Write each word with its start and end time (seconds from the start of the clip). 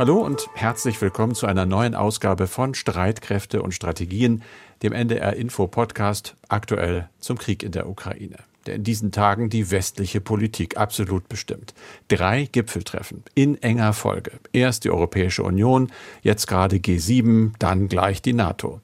Hallo 0.00 0.16
und 0.16 0.48
herzlich 0.54 0.98
willkommen 1.02 1.34
zu 1.34 1.44
einer 1.44 1.66
neuen 1.66 1.94
Ausgabe 1.94 2.46
von 2.46 2.72
Streitkräfte 2.72 3.60
und 3.60 3.74
Strategien, 3.74 4.42
dem 4.82 4.94
NDR 4.94 5.36
Info 5.36 5.66
Podcast 5.66 6.36
aktuell 6.48 7.10
zum 7.18 7.36
Krieg 7.36 7.62
in 7.62 7.72
der 7.72 7.86
Ukraine 7.86 8.36
der 8.64 8.76
in 8.76 8.82
diesen 8.82 9.12
Tagen 9.12 9.50
die 9.50 9.70
westliche 9.70 10.22
Politik 10.22 10.78
absolut 10.78 11.28
bestimmt. 11.28 11.74
Drei 12.08 12.48
Gipfeltreffen 12.50 13.24
in 13.34 13.62
enger 13.62 13.92
Folge. 13.92 14.32
Erst 14.52 14.84
die 14.84 14.90
Europäische 14.90 15.42
Union, 15.42 15.92
jetzt 16.22 16.46
gerade 16.46 16.76
G7, 16.76 17.52
dann 17.58 17.88
gleich 17.88 18.22
die 18.22 18.32
NATO. 18.32 18.80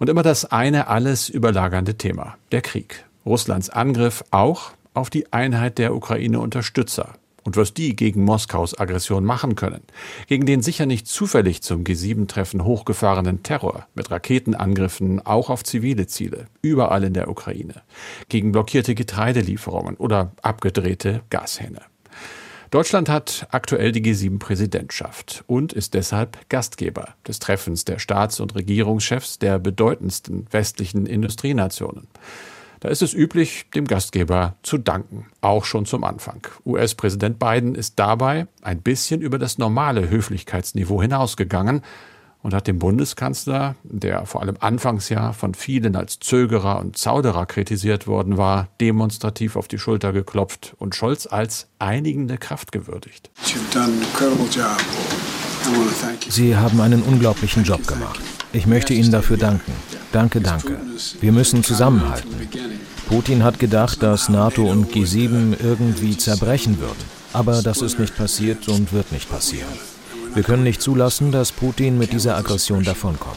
Und 0.00 0.08
immer 0.08 0.24
das 0.24 0.46
eine 0.46 0.88
alles 0.88 1.28
überlagernde 1.28 1.96
Thema, 1.96 2.38
der 2.50 2.62
Krieg. 2.62 3.04
Russlands 3.24 3.70
Angriff 3.70 4.24
auch 4.32 4.72
auf 4.94 5.10
die 5.10 5.32
Einheit 5.32 5.78
der 5.78 5.94
Ukraine-Unterstützer 5.94 7.14
und 7.46 7.56
was 7.56 7.72
die 7.72 7.96
gegen 7.96 8.24
Moskaus 8.24 8.78
Aggression 8.78 9.24
machen 9.24 9.54
können. 9.54 9.82
Gegen 10.26 10.44
den 10.44 10.62
sicher 10.62 10.84
nicht 10.84 11.06
zufällig 11.06 11.62
zum 11.62 11.84
G7-Treffen 11.84 12.64
hochgefahrenen 12.64 13.42
Terror 13.42 13.86
mit 13.94 14.10
Raketenangriffen 14.10 15.24
auch 15.24 15.48
auf 15.48 15.62
zivile 15.62 16.06
Ziele, 16.06 16.46
überall 16.60 17.04
in 17.04 17.14
der 17.14 17.30
Ukraine. 17.30 17.82
Gegen 18.28 18.52
blockierte 18.52 18.94
Getreidelieferungen 18.94 19.96
oder 19.96 20.32
abgedrehte 20.42 21.22
Gashähne. 21.30 21.82
Deutschland 22.70 23.08
hat 23.08 23.46
aktuell 23.52 23.92
die 23.92 24.02
G7-Präsidentschaft 24.02 25.44
und 25.46 25.72
ist 25.72 25.94
deshalb 25.94 26.48
Gastgeber 26.48 27.14
des 27.26 27.38
Treffens 27.38 27.84
der 27.84 28.00
Staats- 28.00 28.40
und 28.40 28.56
Regierungschefs 28.56 29.38
der 29.38 29.60
bedeutendsten 29.60 30.46
westlichen 30.50 31.06
Industrienationen. 31.06 32.08
Da 32.80 32.88
ist 32.88 33.02
es 33.02 33.14
üblich, 33.14 33.66
dem 33.74 33.86
Gastgeber 33.86 34.56
zu 34.62 34.78
danken, 34.78 35.26
auch 35.40 35.64
schon 35.64 35.86
zum 35.86 36.04
Anfang. 36.04 36.46
US-Präsident 36.64 37.38
Biden 37.38 37.74
ist 37.74 37.98
dabei 37.98 38.46
ein 38.62 38.82
bisschen 38.82 39.20
über 39.20 39.38
das 39.38 39.58
normale 39.58 40.10
Höflichkeitsniveau 40.10 41.00
hinausgegangen 41.00 41.82
und 42.42 42.54
hat 42.54 42.68
dem 42.68 42.78
Bundeskanzler, 42.78 43.74
der 43.82 44.24
vor 44.24 44.40
allem 44.40 44.56
anfangs 44.60 45.08
ja 45.08 45.32
von 45.32 45.54
vielen 45.54 45.96
als 45.96 46.20
Zögerer 46.20 46.78
und 46.78 46.96
Zauderer 46.96 47.44
kritisiert 47.44 48.06
worden 48.06 48.36
war, 48.36 48.68
demonstrativ 48.80 49.56
auf 49.56 49.66
die 49.66 49.78
Schulter 49.78 50.12
geklopft 50.12 50.76
und 50.78 50.94
Scholz 50.94 51.26
als 51.26 51.66
einigende 51.80 52.38
Kraft 52.38 52.70
gewürdigt. 52.70 53.30
Sie 56.28 56.56
haben 56.56 56.80
einen 56.80 57.02
unglaublichen 57.02 57.64
Job 57.64 57.84
gemacht. 57.84 58.20
Ich 58.52 58.66
möchte 58.66 58.94
Ihnen 58.94 59.10
dafür 59.10 59.36
danken. 59.36 59.72
Danke, 60.12 60.40
danke. 60.40 60.78
Wir 61.20 61.32
müssen 61.32 61.62
zusammenhalten. 61.62 62.30
Putin 63.08 63.44
hat 63.44 63.58
gedacht, 63.58 64.02
dass 64.02 64.28
NATO 64.28 64.64
und 64.64 64.92
G7 64.92 65.56
irgendwie 65.62 66.16
zerbrechen 66.16 66.78
würden. 66.80 67.16
Aber 67.32 67.62
das 67.62 67.82
ist 67.82 67.98
nicht 67.98 68.16
passiert 68.16 68.68
und 68.68 68.92
wird 68.92 69.12
nicht 69.12 69.30
passieren. 69.30 69.68
Wir 70.34 70.42
können 70.42 70.64
nicht 70.64 70.80
zulassen, 70.80 71.32
dass 71.32 71.52
Putin 71.52 71.98
mit 71.98 72.12
dieser 72.12 72.36
Aggression 72.36 72.82
davonkommt 72.82 73.36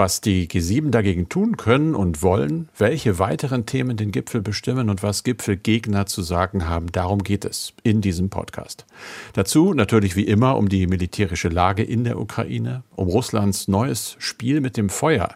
was 0.00 0.22
die 0.22 0.48
G7 0.48 0.88
dagegen 0.88 1.28
tun 1.28 1.58
können 1.58 1.94
und 1.94 2.22
wollen, 2.22 2.70
welche 2.78 3.18
weiteren 3.18 3.66
Themen 3.66 3.98
den 3.98 4.12
Gipfel 4.12 4.40
bestimmen 4.40 4.88
und 4.88 5.02
was 5.02 5.24
Gipfelgegner 5.24 6.06
zu 6.06 6.22
sagen 6.22 6.66
haben, 6.66 6.90
darum 6.90 7.22
geht 7.22 7.44
es 7.44 7.74
in 7.82 8.00
diesem 8.00 8.30
Podcast. 8.30 8.86
Dazu 9.34 9.74
natürlich 9.74 10.16
wie 10.16 10.24
immer 10.24 10.56
um 10.56 10.70
die 10.70 10.86
militärische 10.86 11.50
Lage 11.50 11.82
in 11.82 12.04
der 12.04 12.18
Ukraine, 12.18 12.82
um 12.96 13.08
Russlands 13.08 13.68
neues 13.68 14.16
Spiel 14.18 14.62
mit 14.62 14.78
dem 14.78 14.88
Feuer. 14.88 15.34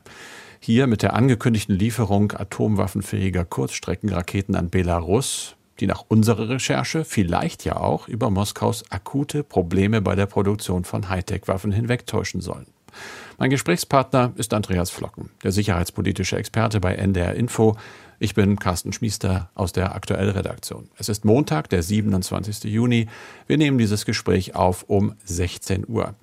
Hier 0.61 0.87
mit 0.87 1.03
der 1.03 1.13
angekündigten 1.13 1.77
Lieferung 1.77 2.33
atomwaffenfähiger 2.33 3.45
Kurzstreckenraketen 3.45 4.55
an 4.55 4.71
Belarus, 4.71 5.57
die 5.79 5.87
nach 5.87 6.07
unserer 6.09 6.49
Recherche 6.49 7.05
vielleicht 7.05 7.67
ja 7.67 7.77
auch 7.77 8.09
über 8.09 8.31
Moskaus 8.31 8.91
akute 8.91 9.45
Probleme 9.45 10.01
bei 10.01 10.15
der 10.15 10.25
Produktion 10.25 10.85
von 10.85 11.11
Hightech-Waffen 11.11 11.71
hinwegtäuschen 11.71 12.41
sollen. 12.41 12.74
Mein 13.39 13.51
Gesprächspartner 13.51 14.33
ist 14.37 14.55
Andreas 14.55 14.91
Flocken, 14.91 15.31
der 15.43 15.53
sicherheitspolitische 15.53 16.37
Experte 16.37 16.81
bei 16.81 16.95
NDR 16.95 17.35
Info. 17.35 17.77
Ich 18.19 18.35
bin 18.35 18.59
Carsten 18.59 18.93
Schmiester 18.93 19.51
aus 19.55 19.73
der 19.73 19.95
Aktuellredaktion. 19.95 20.89
Es 20.97 21.09
ist 21.09 21.25
Montag, 21.25 21.69
der 21.69 21.83
27. 21.83 22.65
Juni. 22.65 23.09
Wir 23.47 23.59
nehmen 23.59 23.79
dieses 23.79 24.05
Gespräch 24.05 24.55
auf 24.55 24.85
um 24.89 25.15
16 25.25 25.87
Uhr. 25.89 26.15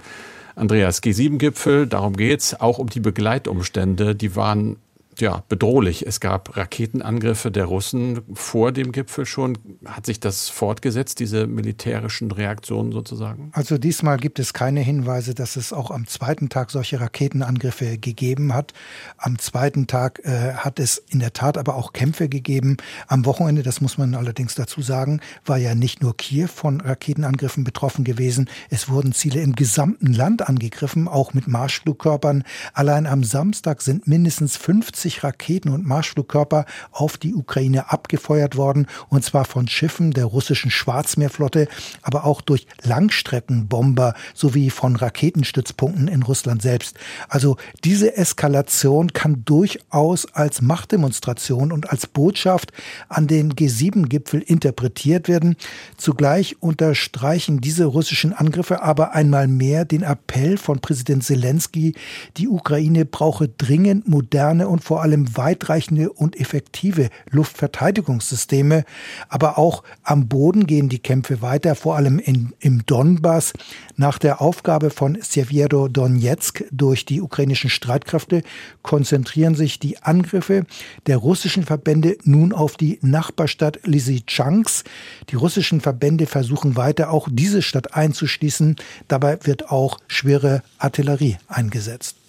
Andreas, 0.55 1.01
G7-Gipfel, 1.01 1.87
darum 1.87 2.15
geht's, 2.15 2.59
auch 2.59 2.77
um 2.77 2.89
die 2.89 2.99
Begleitumstände, 2.99 4.15
die 4.15 4.35
waren 4.35 4.77
ja, 5.21 5.43
bedrohlich. 5.47 6.05
Es 6.05 6.19
gab 6.19 6.57
Raketenangriffe 6.57 7.51
der 7.51 7.65
Russen 7.65 8.21
vor 8.33 8.71
dem 8.71 8.91
Gipfel 8.91 9.25
schon. 9.25 9.57
Hat 9.85 10.05
sich 10.05 10.19
das 10.19 10.49
fortgesetzt, 10.49 11.19
diese 11.19 11.47
militärischen 11.47 12.31
Reaktionen 12.31 12.91
sozusagen? 12.91 13.51
Also 13.53 13.77
diesmal 13.77 14.17
gibt 14.17 14.39
es 14.39 14.53
keine 14.53 14.81
Hinweise, 14.81 15.33
dass 15.33 15.55
es 15.55 15.71
auch 15.71 15.91
am 15.91 16.07
zweiten 16.07 16.49
Tag 16.49 16.71
solche 16.71 16.99
Raketenangriffe 16.99 17.97
gegeben 17.97 18.53
hat. 18.53 18.73
Am 19.17 19.39
zweiten 19.39 19.87
Tag 19.87 20.19
äh, 20.23 20.53
hat 20.55 20.79
es 20.79 20.97
in 20.97 21.19
der 21.19 21.33
Tat 21.33 21.57
aber 21.57 21.75
auch 21.75 21.93
Kämpfe 21.93 22.27
gegeben. 22.27 22.77
Am 23.07 23.25
Wochenende, 23.25 23.63
das 23.63 23.79
muss 23.79 23.97
man 23.97 24.15
allerdings 24.15 24.55
dazu 24.55 24.81
sagen, 24.81 25.21
war 25.45 25.57
ja 25.57 25.75
nicht 25.75 26.01
nur 26.01 26.17
Kiew 26.17 26.47
von 26.47 26.81
Raketenangriffen 26.81 27.63
betroffen 27.63 28.03
gewesen. 28.03 28.49
Es 28.69 28.89
wurden 28.89 29.13
Ziele 29.13 29.41
im 29.41 29.55
gesamten 29.55 30.13
Land 30.13 30.49
angegriffen, 30.49 31.07
auch 31.07 31.33
mit 31.33 31.47
Marschflugkörpern. 31.47 32.43
Allein 32.73 33.05
am 33.05 33.23
Samstag 33.23 33.81
sind 33.81 34.07
mindestens 34.07 34.57
50 34.57 35.10
50 35.11 35.23
Raketen 35.23 35.69
und 35.69 35.85
Marschflugkörper 35.85 36.66
auf 36.91 37.17
die 37.17 37.33
Ukraine 37.33 37.91
abgefeuert 37.91 38.55
worden, 38.55 38.88
und 39.09 39.23
zwar 39.23 39.45
von 39.45 39.67
Schiffen 39.67 40.11
der 40.11 40.25
russischen 40.25 40.72
Schwarzmeerflotte, 40.72 41.67
aber 42.01 42.25
auch 42.25 42.41
durch 42.41 42.67
Langstreckenbomber 42.83 44.13
sowie 44.33 44.69
von 44.69 44.95
Raketenstützpunkten 44.95 46.07
in 46.07 46.23
Russland 46.23 46.61
selbst. 46.61 46.97
Also 47.27 47.57
diese 47.83 48.16
Eskalation 48.16 49.13
kann 49.13 49.44
durchaus 49.45 50.25
als 50.33 50.61
Machtdemonstration 50.61 51.72
und 51.72 51.89
als 51.89 52.07
Botschaft 52.07 52.72
an 53.09 53.28
den 53.28 53.53
G7-Gipfel 53.53 54.41
interpretiert 54.41 55.28
werden. 55.28 55.55
Zugleich 55.97 56.61
unterstreichen 56.61 57.61
diese 57.61 57.85
russischen 57.85 58.33
Angriffe 58.33 58.81
aber 58.81 59.13
einmal 59.13 59.47
mehr 59.47 59.85
den 59.85 60.03
Appell 60.03 60.57
von 60.57 60.79
Präsident 60.79 61.23
Zelensky, 61.23 61.93
die 62.38 62.47
Ukraine 62.47 63.05
brauche 63.05 63.47
dringend 63.47 64.07
moderne 64.07 64.67
und 64.67 64.83
vor 64.91 65.03
allem 65.03 65.38
weitreichende 65.38 66.12
und 66.12 66.38
effektive 66.38 67.07
Luftverteidigungssysteme. 67.29 68.84
Aber 69.29 69.57
auch 69.57 69.84
am 70.03 70.28
Boden 70.28 70.68
gehen 70.68 70.90
die 70.90 71.00
Kämpfe 71.00 71.41
weiter, 71.41 71.75
vor 71.75 71.96
allem 71.96 72.19
in, 72.19 72.52
im 72.59 72.85
Donbass. 72.85 73.53
Nach 73.96 74.18
der 74.18 74.41
Aufgabe 74.41 74.90
von 74.90 75.18
Severo 75.22 75.88
Donetsk 75.88 76.66
durch 76.72 77.06
die 77.06 77.22
ukrainischen 77.22 77.69
Streitkräfte 77.69 78.44
konzentrieren 78.81 79.56
sich 79.56 79.79
die 79.79 79.97
Angriffe 80.03 80.66
der 81.08 81.16
russischen 81.16 81.63
Verbände 81.63 82.18
nun 82.25 82.52
auf 82.52 82.75
die 82.75 83.00
Nachbarstadt 83.02 83.79
Lysychansk. 83.85 84.85
Die 85.29 85.35
russischen 85.35 85.79
Verbände 85.79 86.25
versuchen 86.25 86.75
weiter 86.75 87.12
auch 87.12 87.29
diese 87.31 87.62
Stadt 87.62 87.96
einzuschließen. 87.96 88.75
Dabei 89.08 89.40
wird 89.44 89.72
auch 89.72 90.00
schwere 90.09 90.63
Artillerie 90.79 91.38
eingesetzt. 91.47 92.20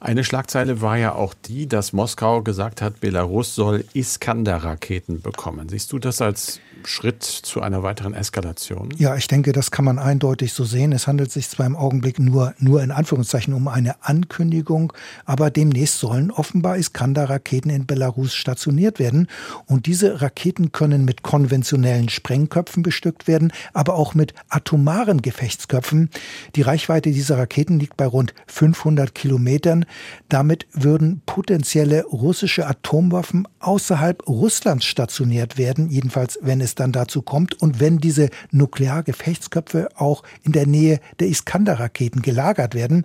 Eine 0.00 0.22
Schlagzeile 0.22 0.80
war 0.80 0.96
ja 0.96 1.14
auch 1.14 1.34
die, 1.34 1.66
dass 1.66 1.92
Moskau 1.92 2.42
gesagt 2.42 2.82
hat, 2.82 3.00
Belarus 3.00 3.54
soll 3.54 3.84
Iskander-Raketen 3.94 5.22
bekommen. 5.22 5.68
Siehst 5.68 5.92
du 5.92 5.98
das 5.98 6.22
als 6.22 6.60
Schritt 6.84 7.24
zu 7.24 7.60
einer 7.60 7.82
weiteren 7.82 8.14
Eskalation? 8.14 8.90
Ja, 8.96 9.16
ich 9.16 9.26
denke, 9.26 9.52
das 9.52 9.70
kann 9.72 9.84
man 9.84 9.98
eindeutig 9.98 10.52
so 10.52 10.64
sehen. 10.64 10.92
Es 10.92 11.06
handelt 11.06 11.32
sich 11.32 11.48
zwar 11.48 11.66
im 11.66 11.74
Augenblick 11.74 12.20
nur, 12.20 12.54
nur 12.58 12.82
in 12.82 12.92
Anführungszeichen 12.92 13.52
um 13.54 13.66
eine 13.66 14.02
Ankündigung, 14.04 14.92
aber 15.24 15.50
demnächst 15.50 15.98
sollen 15.98 16.30
offenbar 16.30 16.76
Iskander-Raketen 16.76 17.70
in 17.70 17.86
Belarus 17.86 18.34
stationiert 18.34 18.98
werden. 18.98 19.26
Und 19.66 19.86
diese 19.86 20.22
Raketen 20.22 20.70
können 20.70 21.04
mit 21.04 21.22
konventionellen 21.22 22.08
Sprengköpfen 22.08 22.82
bestückt 22.82 23.26
werden, 23.26 23.52
aber 23.72 23.94
auch 23.94 24.14
mit 24.14 24.34
atomaren 24.48 25.22
Gefechtsköpfen. 25.22 26.10
Die 26.54 26.62
Reichweite 26.62 27.10
dieser 27.10 27.38
Raketen 27.38 27.80
liegt 27.80 27.96
bei 27.96 28.06
rund 28.06 28.34
500 28.46 29.14
Kilometern. 29.14 29.84
Damit 30.28 30.66
würden 30.72 31.22
potenzielle 31.26 32.04
russische 32.04 32.66
Atomwaffen 32.66 33.46
außerhalb 33.60 34.26
Russlands 34.28 34.84
stationiert 34.84 35.58
werden, 35.58 35.90
jedenfalls 35.90 36.38
wenn 36.42 36.60
es 36.60 36.74
dann 36.74 36.92
dazu 36.92 37.22
kommt 37.22 37.60
und 37.60 37.80
wenn 37.80 37.98
diese 37.98 38.30
Nukleargefechtsköpfe 38.50 39.88
auch 39.96 40.22
in 40.42 40.52
der 40.52 40.66
Nähe 40.66 41.00
der 41.20 41.28
Iskander-Raketen 41.28 42.22
gelagert 42.22 42.74
werden. 42.74 43.04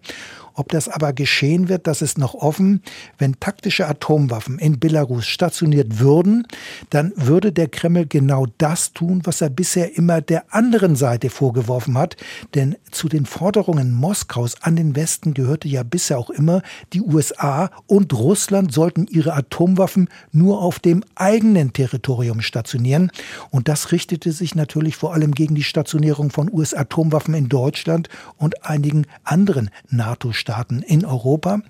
Ob 0.55 0.69
das 0.69 0.87
aber 0.87 1.13
geschehen 1.13 1.67
wird, 1.67 1.87
das 1.87 2.01
ist 2.03 2.17
noch 2.17 2.35
offen. 2.35 2.83
Wenn 3.17 3.39
taktische 3.39 3.87
Atomwaffen 3.87 4.59
in 4.59 4.79
Belarus 4.79 5.25
stationiert 5.25 5.99
würden, 5.99 6.45
dann 6.91 7.11
würde 7.15 7.51
der 7.51 7.67
Kreml 7.67 8.05
genau 8.05 8.45
das 8.59 8.93
tun, 8.93 9.21
was 9.23 9.41
er 9.41 9.49
bisher 9.49 9.97
immer 9.97 10.21
der 10.21 10.53
anderen 10.53 10.95
Seite 10.95 11.31
vorgeworfen 11.31 11.97
hat. 11.97 12.17
Denn 12.53 12.75
zu 12.91 13.09
den 13.09 13.25
Forderungen 13.25 13.93
Moskaus 13.93 14.61
an 14.61 14.75
den 14.75 14.95
Westen 14.95 15.33
gehörte 15.33 15.67
ja 15.67 15.81
bisher 15.81 16.19
auch 16.19 16.29
immer, 16.29 16.61
die 16.93 17.01
USA 17.01 17.71
und 17.87 18.13
Russland 18.13 18.71
sollten 18.71 19.07
ihre 19.07 19.33
Atomwaffen 19.33 20.07
nur 20.31 20.61
auf 20.61 20.77
dem 20.77 21.03
eigenen 21.15 21.73
Territorium 21.73 22.41
stationieren. 22.41 23.11
Und 23.49 23.67
das 23.67 23.91
richtete 23.91 24.31
sich 24.31 24.53
natürlich 24.53 24.97
vor 24.97 25.13
allem 25.13 25.31
gegen 25.31 25.55
die 25.55 25.63
Stationierung 25.63 26.29
von 26.29 26.51
US-Atomwaffen 26.53 27.33
in 27.33 27.49
Deutschland 27.49 28.09
und 28.37 28.65
einigen 28.65 29.07
anderen 29.23 29.71
NATO-Staaten 29.89 30.42
in 30.81 31.05
Europa. 31.05 31.61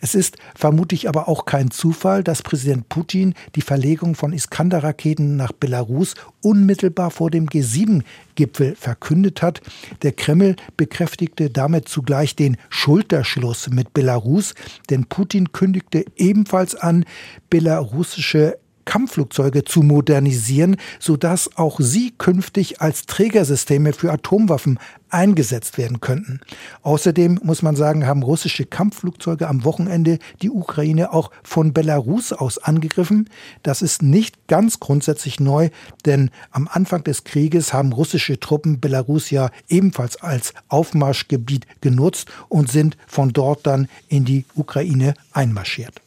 Es 0.00 0.14
ist 0.14 0.36
vermutlich 0.54 1.08
aber 1.08 1.28
auch 1.28 1.44
kein 1.44 1.70
Zufall, 1.70 2.22
dass 2.22 2.42
Präsident 2.42 2.88
Putin 2.88 3.34
die 3.54 3.62
Verlegung 3.62 4.14
von 4.14 4.32
Iskander-Raketen 4.32 5.36
nach 5.36 5.52
Belarus 5.52 6.14
unmittelbar 6.42 7.10
vor 7.10 7.30
dem 7.30 7.46
G7-Gipfel 7.46 8.74
verkündet 8.76 9.42
hat. 9.42 9.60
Der 10.02 10.12
Kreml 10.12 10.56
bekräftigte 10.76 11.50
damit 11.50 11.88
zugleich 11.88 12.36
den 12.36 12.56
Schulterschluss 12.68 13.70
mit 13.70 13.92
Belarus, 13.92 14.54
denn 14.88 15.06
Putin 15.06 15.52
kündigte 15.52 16.04
ebenfalls 16.16 16.74
an, 16.74 17.04
belarussische 17.48 18.58
Kampfflugzeuge 18.84 19.64
zu 19.64 19.82
modernisieren, 19.82 20.76
sodass 20.98 21.56
auch 21.56 21.80
sie 21.80 22.12
künftig 22.16 22.80
als 22.80 23.06
Trägersysteme 23.06 23.92
für 23.92 24.12
Atomwaffen 24.12 24.78
eingesetzt 25.10 25.78
werden 25.78 26.00
könnten. 26.00 26.40
Außerdem 26.82 27.40
muss 27.42 27.62
man 27.62 27.76
sagen, 27.76 28.06
haben 28.06 28.22
russische 28.22 28.64
Kampfflugzeuge 28.64 29.48
am 29.48 29.64
Wochenende 29.64 30.18
die 30.42 30.50
Ukraine 30.50 31.12
auch 31.12 31.30
von 31.42 31.72
Belarus 31.72 32.32
aus 32.32 32.58
angegriffen. 32.58 33.28
Das 33.62 33.82
ist 33.82 34.02
nicht 34.02 34.46
ganz 34.46 34.80
grundsätzlich 34.80 35.40
neu, 35.40 35.70
denn 36.06 36.30
am 36.50 36.68
Anfang 36.70 37.04
des 37.04 37.24
Krieges 37.24 37.72
haben 37.72 37.92
russische 37.92 38.40
Truppen 38.40 38.80
Belarus 38.80 39.30
ja 39.30 39.50
ebenfalls 39.68 40.16
als 40.22 40.54
Aufmarschgebiet 40.68 41.66
genutzt 41.80 42.30
und 42.48 42.70
sind 42.70 42.96
von 43.06 43.32
dort 43.32 43.66
dann 43.66 43.88
in 44.08 44.24
die 44.24 44.44
Ukraine 44.54 45.14
einmarschiert. 45.32 46.00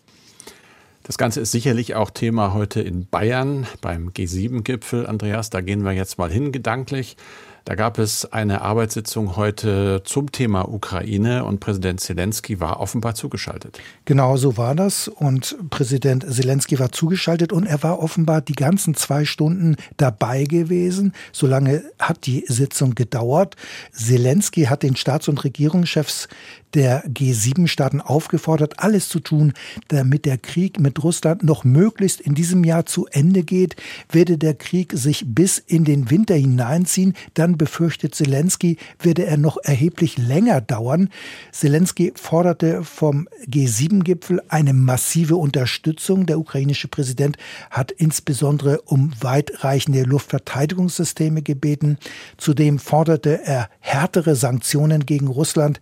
Das 1.03 1.17
Ganze 1.17 1.41
ist 1.41 1.51
sicherlich 1.51 1.95
auch 1.95 2.09
Thema 2.11 2.53
heute 2.53 2.81
in 2.81 3.07
Bayern 3.07 3.67
beim 3.81 4.09
G7-Gipfel. 4.09 5.05
Andreas, 5.05 5.49
da 5.49 5.59
gehen 5.59 5.83
wir 5.83 5.91
jetzt 5.91 6.17
mal 6.17 6.31
hin 6.31 6.53
gedanklich. 6.53 7.17
Da 7.65 7.75
gab 7.75 7.97
es 7.97 8.25
eine 8.25 8.61
Arbeitssitzung 8.61 9.37
heute 9.37 10.01
zum 10.03 10.33
Thema 10.33 10.67
Ukraine 10.67 11.45
und 11.45 11.61
Präsident 11.61 12.01
Zelensky 12.01 12.59
war 12.59 12.81
offenbar 12.81 13.15
zugeschaltet. 13.15 13.79
Genau 14.03 14.35
so 14.35 14.57
war 14.57 14.75
das 14.75 15.07
und 15.07 15.55
Präsident 15.69 16.25
Zelensky 16.29 16.77
war 16.79 16.91
zugeschaltet 16.91 17.53
und 17.53 17.65
er 17.65 17.81
war 17.81 17.99
offenbar 17.99 18.41
die 18.41 18.55
ganzen 18.55 18.95
zwei 18.95 19.23
Stunden 19.23 19.77
dabei 19.95 20.43
gewesen. 20.43 21.13
So 21.31 21.47
lange 21.47 21.83
hat 21.99 22.25
die 22.25 22.43
Sitzung 22.49 22.95
gedauert. 22.95 23.55
Zelensky 23.93 24.63
hat 24.63 24.83
den 24.83 24.97
Staats- 24.97 25.29
und 25.29 25.41
Regierungschefs 25.45 26.27
der 26.73 27.05
G7-Staaten 27.07 28.01
aufgefordert, 28.01 28.79
alles 28.79 29.09
zu 29.09 29.19
tun, 29.19 29.53
damit 29.89 30.25
der 30.25 30.37
Krieg 30.37 30.79
mit 30.79 31.03
Russland 31.03 31.43
noch 31.43 31.63
möglichst 31.63 32.19
in 32.19 32.33
diesem 32.33 32.63
Jahr 32.63 32.85
zu 32.85 33.07
Ende 33.11 33.43
geht. 33.43 33.75
Werde 34.11 34.37
der 34.37 34.55
Krieg 34.55 34.91
sich 34.93 35.23
bis 35.27 35.59
in 35.59 35.83
den 35.83 36.09
Winter 36.09 36.35
hineinziehen, 36.35 37.13
dann 37.35 37.52
befürchtet 37.57 38.15
Zelensky, 38.15 38.77
werde 38.99 39.25
er 39.25 39.37
noch 39.37 39.57
erheblich 39.63 40.17
länger 40.17 40.61
dauern. 40.61 41.09
Zelensky 41.51 42.13
forderte 42.15 42.83
vom 42.83 43.27
G7-Gipfel 43.47 44.41
eine 44.49 44.73
massive 44.73 45.35
Unterstützung. 45.35 46.25
Der 46.25 46.39
ukrainische 46.39 46.87
Präsident 46.87 47.37
hat 47.69 47.91
insbesondere 47.91 48.81
um 48.81 49.11
weitreichende 49.21 50.03
Luftverteidigungssysteme 50.03 51.41
gebeten. 51.41 51.97
Zudem 52.37 52.79
forderte 52.79 53.41
er 53.43 53.69
härtere 53.79 54.35
Sanktionen 54.35 55.05
gegen 55.05 55.27
Russland. 55.27 55.79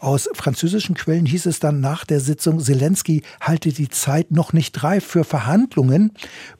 Aus 0.00 0.28
französischen 0.32 0.94
Quellen 0.94 1.26
hieß 1.26 1.46
es 1.46 1.58
dann 1.58 1.80
nach 1.80 2.04
der 2.04 2.20
Sitzung, 2.20 2.60
Zelensky 2.60 3.22
halte 3.40 3.72
die 3.72 3.88
Zeit 3.88 4.30
noch 4.30 4.52
nicht 4.52 4.84
reif 4.84 5.04
für 5.04 5.24
Verhandlungen. 5.24 6.12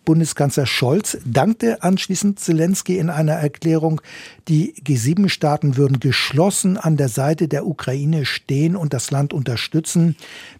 Bundeskanzler 0.04 0.66
Scholz 0.66 1.18
dankte 1.24 1.84
anschließend 1.84 2.40
Zelensky 2.40 2.98
in 2.98 3.10
einer 3.10 3.34
Erklärung, 3.34 4.00
die 4.48 4.74
G7-Staaten 4.82 5.76
würden 5.76 6.00
geschlossen 6.00 6.78
an 6.78 6.96
der 6.96 7.08
Seite 7.08 7.46
der 7.46 7.64
Ukraine 7.64 8.26
stehen 8.26 8.74
und 8.74 8.92
das 8.92 9.12
Land 9.12 9.32
unterstützen. 9.32 10.16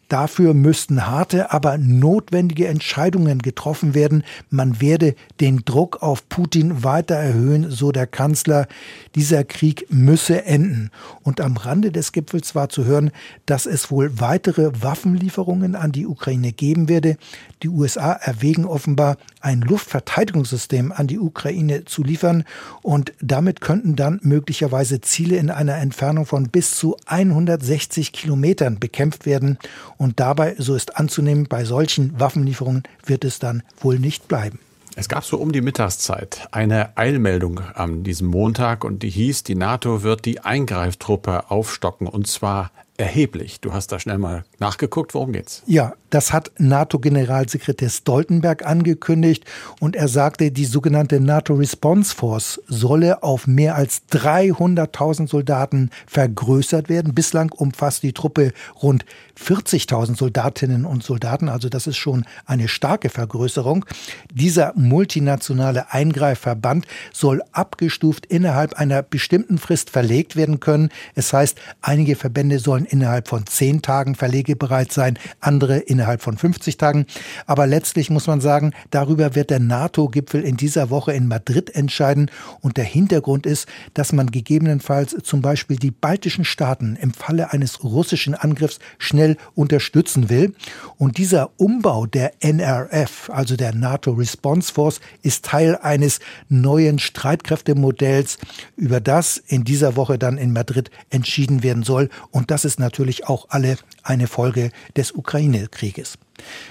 Dafür 0.09 0.55
müssten 0.55 1.07
harte, 1.07 1.53
aber 1.53 1.77
notwendige 1.77 2.67
Entscheidungen 2.69 3.41
getroffen 3.41 3.95
werden. 3.95 4.25
Man 4.49 4.81
werde 4.81 5.15
den 5.41 5.65
Druck 5.67 6.03
auf 6.03 6.29
Putin 6.31 6.83
weiter 6.83 7.17
erhöhen, 7.17 7.71
so 7.71 7.93
der 7.93 8.07
Kanzler. 8.07 8.67
Dieser 9.15 9.45
Krieg 9.45 9.87
müsse 9.91 10.47
enden. 10.47 10.91
Und 11.23 11.43
am 11.43 11.59
Rande 11.59 11.93
des 11.93 12.13
Gipfels 12.13 12.55
war 12.55 12.71
zu 12.71 12.87
hören, 12.87 13.11
dass 13.45 13.67
es 13.67 13.91
wohl 13.91 14.19
weitere 14.19 14.71
Waffenlieferungen 14.83 15.75
an 15.75 15.93
die 15.93 16.07
Ukraine 16.07 16.53
geben 16.53 16.89
werde. 16.89 17.19
Die 17.63 17.69
USA 17.69 18.13
erwägen 18.13 18.65
offenbar, 18.65 19.19
ein 19.41 19.61
Luftverteidigungssystem 19.61 20.93
an 20.93 21.07
die 21.07 21.19
Ukraine 21.19 21.85
zu 21.85 22.03
liefern 22.03 22.45
und 22.83 23.13
damit 23.21 23.61
könnten 23.61 23.95
dann 23.95 24.21
möglicherweise 24.23 25.01
Ziele 25.01 25.37
in 25.37 25.51
einer 25.51 25.77
Entfernung 25.77 26.27
von 26.27 26.49
bis 26.49 26.77
zu 26.77 26.97
160 27.07 28.13
Kilometern 28.13 28.79
bekämpft 28.79 29.27
werden. 29.27 29.59
Und 29.99 30.21
dabei, 30.21 30.55
so 30.59 30.75
ist 30.75 30.97
anzunehmen, 30.97 31.47
bei 31.49 31.65
solchen 31.65 32.19
Waffenlieferungen 32.19 32.85
wird 33.05 33.25
es 33.25 33.39
dann 33.39 33.63
wohl 33.81 33.99
nicht 33.99 34.29
bleiben. 34.29 34.61
Es 34.95 35.09
gab 35.09 35.25
so 35.25 35.37
um 35.37 35.53
die 35.53 35.61
Mittagszeit 35.61 36.49
eine 36.51 36.97
Eilmeldung 36.97 37.61
an 37.61 38.03
diesem 38.03 38.29
Montag 38.29 38.85
und 38.85 39.03
die 39.03 39.11
hieß, 39.11 39.45
die 39.45 39.55
NATO 39.55 40.03
wird 40.03 40.25
die 40.25 40.41
Eingreiftruppe 40.41 41.51
aufstocken 41.51 42.09
und 42.09 42.27
zwar 42.27 42.73
erheblich. 42.99 43.61
Du 43.61 43.73
hast 43.73 43.93
da 43.93 43.99
schnell 43.99 44.19
mal 44.19 44.45
nachgeguckt, 44.59 45.15
worum 45.15 45.33
geht's? 45.33 45.63
Ja, 45.67 45.95
das 46.11 46.33
hat 46.33 46.51
NATO-Generalsekretär 46.59 47.91
Stoltenberg 47.91 48.67
angekündigt 48.67 49.45
und 49.79 49.95
er 49.95 50.09
sagte, 50.09 50.51
die 50.51 50.65
sogenannte 50.65 51.21
NATO 51.21 51.55
Response 51.55 52.15
Force 52.15 52.61
solle 52.67 53.23
auf 53.23 53.47
mehr 53.47 53.77
als 53.77 54.03
300.000 54.11 55.29
Soldaten 55.29 55.91
vergrößert 56.07 56.89
werden. 56.89 57.15
Bislang 57.15 57.53
umfasst 57.53 58.03
die 58.03 58.15
Truppe 58.15 58.53
rund 58.83 59.05
40.000 59.39 60.17
Soldatinnen 60.17 60.85
und 60.85 61.05
Soldaten, 61.05 61.49
also 61.49 61.69
das 61.69 61.87
ist 61.87 61.99
schon 61.99 62.25
eine 62.47 62.67
starke 62.67 63.11
Vergrößerung. 63.11 63.85
Dieser 64.33 64.73
multinationale 64.75 65.93
Eingreifverband 65.93 66.87
soll 67.13 67.43
abgestuft 67.53 68.27
innerhalb 68.27 68.75
einer 68.75 69.03
bestimmten 69.03 69.59
Frist 69.59 69.91
verlegt 69.91 70.35
werden 70.35 70.59
können. 70.59 70.89
Es 71.15 71.33
heißt, 71.33 71.59
einige 71.81 72.17
Verbände 72.17 72.59
sollen 72.59 72.88
innerhalb 72.91 73.29
von 73.29 73.47
zehn 73.47 73.83
Tagen 73.83 74.15
verlegebereit 74.15 74.93
sein, 74.93 75.19
andere 75.41 75.79
innerhalb 75.79 76.23
von 76.23 76.37
50 76.37 76.77
Tagen. 76.77 77.07
Aber 77.47 77.67
letztlich 77.67 78.11
muss 78.11 78.27
man 78.27 78.41
sagen, 78.41 78.73
darüber 78.91 79.35
wird 79.35 79.51
der 79.51 79.61
NATO-Gipfel 79.61 80.43
in 80.43 80.57
dieser 80.57 80.91
Woche 80.91 81.13
in 81.13 81.29
Madrid 81.29 81.75
entscheiden. 81.75 82.31
Und 82.61 82.77
der 82.77 82.85
Hintergrund 82.85 83.47
ist, 83.47 83.69
dass 83.95 84.13
man 84.13 84.31
gegebenenfalls 84.31 85.17
zum 85.23 85.43
Beispiel 85.43 85.77
die 85.77 85.91
baltischen 85.91 86.45
Staaten 86.45 86.97
im 87.01 87.13
Falle 87.13 87.53
eines 87.53 87.85
russischen 87.85 88.35
Angriffs 88.35 88.79
schnell 88.99 89.37
unterstützen 89.55 90.29
will. 90.29 90.55
Und 90.97 91.19
dieser 91.19 91.51
Umbau 91.57 92.07
der 92.07 92.33
NRF, 92.41 93.31
also 93.31 93.57
der 93.57 93.75
NATO 93.75 94.13
Response 94.13 94.73
Force, 94.73 95.01
ist 95.23 95.45
Teil 95.45 95.77
eines 95.77 96.21
neuen 96.49 96.99
Streitkräftemodells, 96.99 98.39
über 98.77 99.01
das 99.01 99.37
in 99.37 99.65
dieser 99.65 99.97
Woche 99.97 100.19
dann 100.19 100.39
in 100.39 100.53
Madrid 100.53 100.91
entschieden 101.11 101.63
werden 101.63 101.83
soll. 101.83 102.09
Und 102.31 102.51
das 102.51 102.65
ist 102.65 102.78
natürlich 102.79 103.27
auch 103.27 103.47
alle 103.51 103.77
eine 104.03 104.27
Folge 104.27 104.71
des 104.97 105.13
Ukraine-Krieges. 105.13 106.19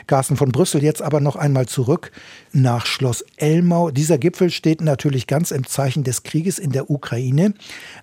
Carsten 0.08 0.38
von 0.38 0.52
Brüssel 0.52 0.84
jetzt 0.84 1.02
aber 1.02 1.20
noch 1.20 1.36
einmal 1.36 1.66
zurück 1.66 2.12
nach 2.54 2.86
Schloss 2.86 3.24
Elmau. 3.36 3.92
Dieser 3.92 4.18
Gipfel 4.18 4.50
steht 4.50 4.82
natürlich 4.82 5.28
ganz 5.28 5.52
im 5.52 5.66
Zeichen 5.66 6.04
des 6.04 6.24
Krieges 6.24 6.60
in 6.60 6.72
der 6.72 6.90
Ukraine, 6.90 7.54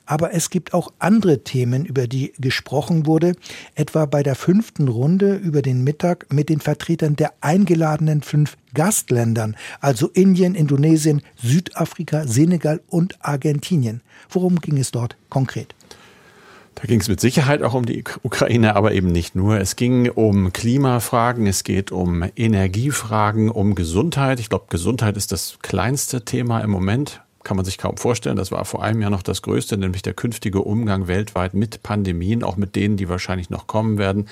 aber 0.07 0.35
es 0.35 0.51
gibt 0.51 0.75
auch 0.75 0.93
andere 0.99 1.43
Themen, 1.43 1.85
über 1.85 2.07
die 2.07 2.33
gesprochen 2.39 3.07
wurde, 3.07 3.33
etwa 3.75 4.07
bei 4.07 4.23
der 4.23 4.35
fünften 4.35 4.89
Runde 4.89 5.37
über 5.37 5.63
den 5.63 5.83
Mittag 5.85 6.33
mit 6.33 6.49
den 6.49 6.61
Vertretern 6.61 7.17
der 7.17 7.33
eingeladenen 7.41 8.23
fünf 8.23 8.57
Gastländern, 8.75 9.57
also 9.81 10.09
Indien, 10.09 10.55
Indonesien, 10.55 11.23
Südafrika, 11.37 12.27
Senegal 12.27 12.81
und 12.89 13.17
Argentinien. 13.25 14.03
Worum 14.29 14.61
ging 14.61 14.79
es 14.79 14.91
dort 14.91 15.17
konkret? 15.31 15.75
Da 16.77 16.83
ging 16.85 17.01
es 17.01 17.09
mit 17.09 17.21
Sicherheit 17.21 17.63
auch 17.63 17.75
um 17.75 17.87
die 17.87 18.03
Ukraine, 18.23 18.75
aber 18.77 18.93
eben 18.93 19.09
nicht 19.09 19.35
nur. 19.37 19.61
Es 19.61 19.77
ging 19.77 20.11
um 20.11 20.53
Klimafragen, 20.53 21.47
es 21.47 21.63
geht 21.63 21.93
um 21.93 22.25
Energiefragen, 22.37 23.49
um 23.51 23.75
Gesundheit. 23.75 24.41
Ich 24.41 24.49
glaube, 24.49 24.67
Gesundheit 24.71 25.17
ist 25.17 25.31
das 25.33 25.59
kleinste 25.63 26.25
Thema 26.25 26.61
im 26.61 26.71
Moment. 26.71 27.21
kann 27.45 27.57
man 27.57 27.65
sich 27.65 27.79
kaum 27.79 27.97
vorstellen. 27.97 28.37
Das 28.37 28.51
war 28.51 28.65
vor 28.65 28.83
einem 28.83 29.03
Jahr 29.03 29.11
noch 29.11 29.23
das 29.23 29.43
Größte, 29.43 29.77
nämlich 29.77 30.03
der 30.03 30.15
künftige 30.15 30.63
Umgang 30.63 31.07
weltweit 31.07 31.55
mit 31.55 31.83
Pandemien, 31.83 32.43
auch 32.43 32.57
mit 32.57 32.75
denen, 32.75 32.97
die 32.97 33.09
wahrscheinlich 33.09 33.51
noch 33.51 33.67
kommen 33.67 33.99
werden. 33.99 34.27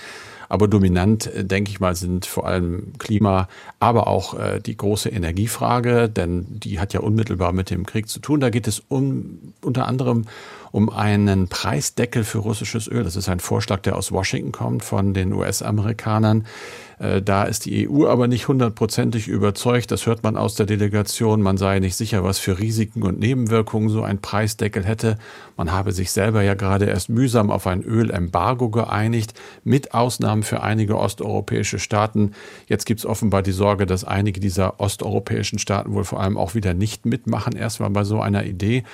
Aber 0.52 0.68
dominant, 0.68 1.28
äh, 1.28 1.47
denke 1.47 1.71
ich 1.71 1.80
mal, 1.80 1.94
sind 1.94 2.26
vor 2.26 2.47
allem 2.47 2.92
Klima, 2.99 3.49
aber 3.80 4.06
auch 4.06 4.38
äh, 4.38 4.61
die 4.61 4.76
große 4.76 5.09
Energiefrage, 5.09 6.11
denn 6.11 6.44
die 6.50 6.78
hat 6.78 6.92
ja 6.92 7.00
unmittelbar 7.00 7.54
mit 7.54 7.71
dem 7.71 7.87
Krieg 7.87 8.06
zu 8.06 8.18
tun. 8.18 8.38
Da 8.40 8.50
geht 8.50 8.68
es 8.68 8.82
um, 8.87 9.54
unter 9.62 9.88
anderem 9.88 10.26
um 10.71 10.90
einen 10.90 11.49
Preisdeckel 11.49 12.23
für 12.23 12.37
russisches 12.37 12.87
Öl. 12.87 13.02
Das 13.02 13.16
ist 13.16 13.30
ein 13.30 13.40
Vorschlag, 13.40 13.80
der 13.80 13.97
aus 13.97 14.12
Washington 14.12 14.52
kommt 14.52 14.85
von 14.85 15.14
den 15.14 15.32
US-Amerikanern. 15.32 16.44
Äh, 17.02 17.21
da 17.21 17.42
ist 17.42 17.66
die 17.66 17.88
EU 17.88 18.06
aber 18.06 18.28
nicht 18.28 18.47
hundertprozentig 18.49 19.26
überzeugt. 19.26 19.90
Das 19.90 20.06
hört 20.06 20.23
man 20.23 20.37
aus 20.37 20.54
der 20.54 20.66
Delegation. 20.66 21.42
Man 21.42 21.56
sei 21.56 21.80
nicht 21.80 21.97
sicher, 21.97 22.23
was 22.23 22.38
für 22.38 22.59
Risiken 22.59 23.02
und 23.02 23.18
Nebenwirkungen 23.18 23.88
so 23.88 24.02
ein 24.02 24.21
Preisdeckel 24.21 24.85
hätte. 24.85 25.18
Man 25.56 25.73
habe 25.73 25.92
sich 25.92 26.12
selber 26.12 26.42
ja 26.42 26.54
gerade 26.54 26.85
erst 26.87 27.09
mühsam 27.09 27.50
auf 27.50 27.66
ein 27.66 27.82
Ölembargo 27.82 28.71
geeinigt, 28.71 29.35
mit 29.64 29.94
Ausnahmen 29.94 30.44
für 30.44 30.62
einige 30.62 30.97
osteuropäische 30.97 31.80
Staaten. 31.80 32.32
Jetzt 32.68 32.87
gibt 32.87 33.00
es 33.00 33.06
offenbar 33.06 33.42
die 33.42 33.52
Sorge, 33.52 33.85
dass 33.85 34.04
einige 34.04 34.38
dieser 34.38 34.78
osteuropäischen 34.78 35.59
Staaten 35.59 35.92
wohl 35.94 36.04
vor 36.04 36.21
allem 36.21 36.37
auch 36.38 36.54
wieder 36.54 36.73
nicht 36.73 37.04
mitmachen, 37.04 37.56
erstmal 37.56 37.90
bei 37.90 38.04
so 38.04 38.21
einer 38.21 38.44
Idee. 38.44 38.85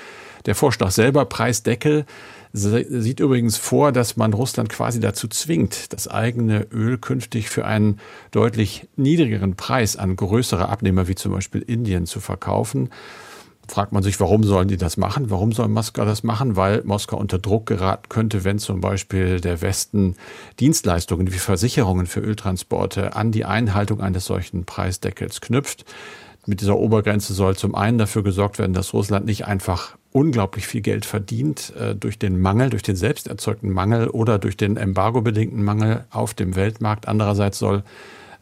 Der 0.47 0.55
Vorschlag 0.55 0.93
selber, 0.93 1.27
Preisdeckel, 1.27 2.07
sieht 2.53 3.21
übrigens 3.21 3.57
vor, 3.57 3.93
dass 3.93 4.17
man 4.17 4.33
Russland 4.33 4.69
quasi 4.69 5.01
dazu 5.01 5.29
zwingt, 5.29 5.93
das 5.93 6.09
eigene 6.09 6.67
Öl 6.73 6.99
künftig 6.99 7.51
für 7.51 7.65
einen 7.65 7.99
deutlich 8.31 8.89
niedrigeren 8.97 9.55
Preis 9.55 9.97
an 9.97 10.17
größere 10.17 10.69
Abnehmer 10.69 11.09
wie 11.09 11.15
zum 11.15 11.33
Beispiel 11.33 11.63
Indien 11.63 12.07
zu 12.07 12.21
verkaufen. 12.21 12.91
Fragt 13.69 13.93
man 13.93 14.03
sich, 14.03 14.19
warum 14.19 14.45
sollen 14.45 14.69
die 14.69 14.79
das 14.79 14.97
machen? 14.97 15.29
Warum 15.29 15.53
soll 15.53 15.69
Moskau 15.69 16.07
das 16.07 16.23
machen? 16.23 16.57
Weil 16.57 16.83
Moskau 16.85 17.19
unter 17.19 17.39
Druck 17.39 17.67
geraten 17.67 18.09
könnte, 18.09 18.43
wenn 18.43 18.59
zum 18.59 18.81
Beispiel 18.81 19.41
der 19.43 19.61
Westen 19.61 20.17
Dienstleistungen 20.59 21.33
wie 21.35 21.39
Versicherungen 21.39 22.07
für 22.07 22.21
Öltransporte 22.21 23.15
an 23.15 23.31
die 23.31 23.45
Einhaltung 23.45 24.01
eines 24.01 24.25
solchen 24.25 24.65
Preisdeckels 24.65 25.43
knüpft. 25.43 25.85
Mit 26.47 26.63
dieser 26.63 26.79
Obergrenze 26.79 27.35
soll 27.35 27.57
zum 27.57 27.75
einen 27.75 27.99
dafür 27.99 28.23
gesorgt 28.23 28.59
werden, 28.59 28.73
dass 28.73 28.95
Russland 28.95 29.27
nicht 29.27 29.45
einfach 29.45 29.99
unglaublich 30.19 30.67
viel 30.67 30.81
Geld 30.81 31.07
verdient 31.07 31.73
äh, 31.79 31.95
durch 31.95 32.19
den 32.19 32.41
Mangel, 32.41 32.71
durch 32.71 32.83
den 32.83 32.97
selbst 32.97 33.29
erzeugten 33.29 33.71
Mangel 33.71 34.09
oder 34.09 34.39
durch 34.39 34.57
den 34.57 34.77
embargo-bedingten 34.77 35.63
Mangel 35.63 36.07
auf 36.11 36.35
dem 36.35 36.57
Weltmarkt. 36.57 37.07
Andererseits 37.07 37.61
soll 37.61 37.85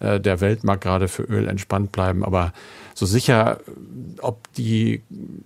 äh, 0.00 0.18
der 0.18 0.40
Weltmarkt 0.40 0.82
gerade 0.82 1.06
für 1.06 1.24
Öl 1.24 1.46
entspannt 1.48 1.92
bleiben. 1.92 2.24
Aber 2.24 2.54
so 2.94 3.04
sicher, 3.04 3.60
ob 4.22 4.50
die 4.54 5.02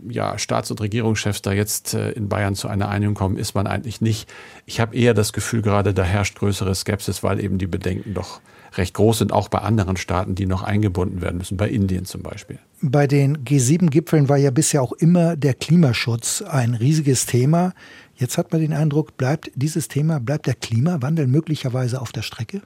ja, 0.08 0.38
Staats- 0.38 0.70
und 0.70 0.80
Regierungschefs 0.80 1.42
da 1.42 1.52
jetzt 1.52 1.94
äh, 1.94 2.12
in 2.12 2.28
Bayern 2.28 2.54
zu 2.54 2.68
einer 2.68 2.88
Einigung 2.88 3.14
kommen, 3.14 3.36
ist 3.36 3.54
man 3.56 3.66
eigentlich 3.66 4.00
nicht. 4.00 4.28
Ich 4.66 4.78
habe 4.78 4.94
eher 4.94 5.14
das 5.14 5.32
Gefühl, 5.32 5.62
gerade 5.62 5.92
da 5.94 6.04
herrscht 6.04 6.38
größere 6.38 6.76
Skepsis, 6.76 7.24
weil 7.24 7.42
eben 7.42 7.58
die 7.58 7.66
Bedenken 7.66 8.14
doch 8.14 8.40
recht 8.74 8.94
groß 8.94 9.18
sind, 9.18 9.32
auch 9.32 9.48
bei 9.48 9.58
anderen 9.58 9.96
Staaten, 9.96 10.34
die 10.34 10.46
noch 10.46 10.62
eingebunden 10.62 11.20
werden 11.20 11.38
müssen, 11.38 11.56
bei 11.56 11.68
Indien 11.68 12.04
zum 12.04 12.22
Beispiel. 12.22 12.58
Bei 12.82 13.06
den 13.06 13.44
G7-Gipfeln 13.44 14.28
war 14.28 14.36
ja 14.36 14.50
bisher 14.50 14.82
auch 14.82 14.92
immer 14.92 15.36
der 15.36 15.54
Klimaschutz 15.54 16.42
ein 16.42 16.74
riesiges 16.74 17.26
Thema. 17.26 17.72
Jetzt 18.14 18.38
hat 18.38 18.52
man 18.52 18.60
den 18.60 18.72
Eindruck, 18.72 19.16
bleibt 19.16 19.50
dieses 19.54 19.88
Thema, 19.88 20.20
bleibt 20.20 20.46
der 20.46 20.54
Klimawandel 20.54 21.26
möglicherweise 21.26 22.00
auf 22.00 22.12
der 22.12 22.22
Strecke? 22.22 22.62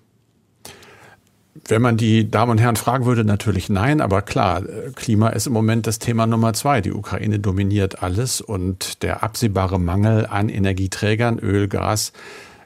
Wenn 1.68 1.82
man 1.82 1.96
die 1.96 2.28
Damen 2.28 2.50
und 2.50 2.60
Herren 2.60 2.74
fragen 2.74 3.06
würde, 3.06 3.24
natürlich 3.24 3.68
nein, 3.68 4.00
aber 4.00 4.22
klar, 4.22 4.62
Klima 4.96 5.28
ist 5.28 5.46
im 5.46 5.52
Moment 5.52 5.86
das 5.86 6.00
Thema 6.00 6.26
Nummer 6.26 6.52
zwei. 6.52 6.80
Die 6.80 6.92
Ukraine 6.92 7.38
dominiert 7.38 8.02
alles 8.02 8.40
und 8.40 9.04
der 9.04 9.22
absehbare 9.22 9.78
Mangel 9.78 10.26
an 10.26 10.48
Energieträgern, 10.48 11.38
Öl, 11.38 11.68
Gas, 11.68 12.12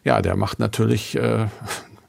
ja, 0.05 0.23
der 0.23 0.37
macht 0.37 0.59
natürlich 0.59 1.17
äh, 1.17 1.49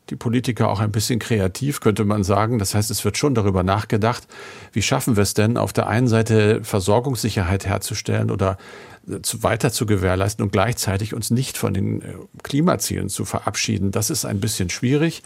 die 0.09 0.15
Politiker 0.15 0.69
auch 0.69 0.79
ein 0.79 0.91
bisschen 0.91 1.19
kreativ, 1.19 1.79
könnte 1.79 2.05
man 2.05 2.23
sagen. 2.23 2.59
Das 2.59 2.75
heißt, 2.75 2.91
es 2.91 3.05
wird 3.05 3.17
schon 3.17 3.35
darüber 3.35 3.63
nachgedacht, 3.63 4.27
wie 4.73 4.81
schaffen 4.81 5.15
wir 5.15 5.23
es 5.23 5.33
denn, 5.33 5.57
auf 5.57 5.73
der 5.73 5.87
einen 5.87 6.07
Seite 6.07 6.63
Versorgungssicherheit 6.63 7.65
herzustellen 7.65 8.31
oder 8.31 8.57
äh, 9.07 9.19
weiter 9.41 9.71
zu 9.71 9.85
gewährleisten 9.85 10.43
und 10.43 10.51
gleichzeitig 10.51 11.13
uns 11.13 11.31
nicht 11.31 11.57
von 11.57 11.73
den 11.73 12.01
äh, 12.01 12.13
Klimazielen 12.43 13.09
zu 13.09 13.25
verabschieden. 13.25 13.91
Das 13.91 14.09
ist 14.09 14.25
ein 14.25 14.39
bisschen 14.39 14.69
schwierig. 14.69 15.23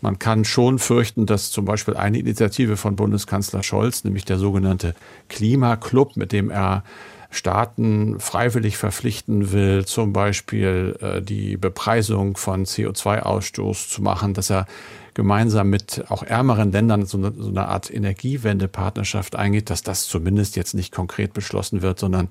Man 0.00 0.18
kann 0.18 0.44
schon 0.44 0.78
fürchten, 0.78 1.26
dass 1.26 1.50
zum 1.50 1.66
Beispiel 1.66 1.94
eine 1.94 2.18
Initiative 2.18 2.78
von 2.78 2.96
Bundeskanzler 2.96 3.62
Scholz, 3.62 4.04
nämlich 4.04 4.24
der 4.24 4.38
sogenannte 4.38 4.94
Klimaclub, 5.28 6.16
mit 6.16 6.32
dem 6.32 6.50
er 6.50 6.84
Staaten 7.30 8.18
freiwillig 8.18 8.76
verpflichten 8.76 9.52
will, 9.52 9.84
zum 9.84 10.12
Beispiel 10.12 10.96
äh, 11.00 11.22
die 11.22 11.56
Bepreisung 11.56 12.36
von 12.36 12.64
CO2-Ausstoß 12.64 13.88
zu 13.88 14.02
machen, 14.02 14.34
dass 14.34 14.50
er 14.50 14.66
gemeinsam 15.14 15.70
mit 15.70 16.04
auch 16.08 16.22
ärmeren 16.22 16.72
Ländern 16.72 17.06
so 17.06 17.18
eine, 17.18 17.32
so 17.36 17.48
eine 17.48 17.68
Art 17.68 17.92
Energiewendepartnerschaft 17.92 19.36
eingeht, 19.36 19.70
dass 19.70 19.82
das 19.82 20.06
zumindest 20.06 20.56
jetzt 20.56 20.74
nicht 20.74 20.92
konkret 20.92 21.32
beschlossen 21.32 21.82
wird, 21.82 21.98
sondern 21.98 22.28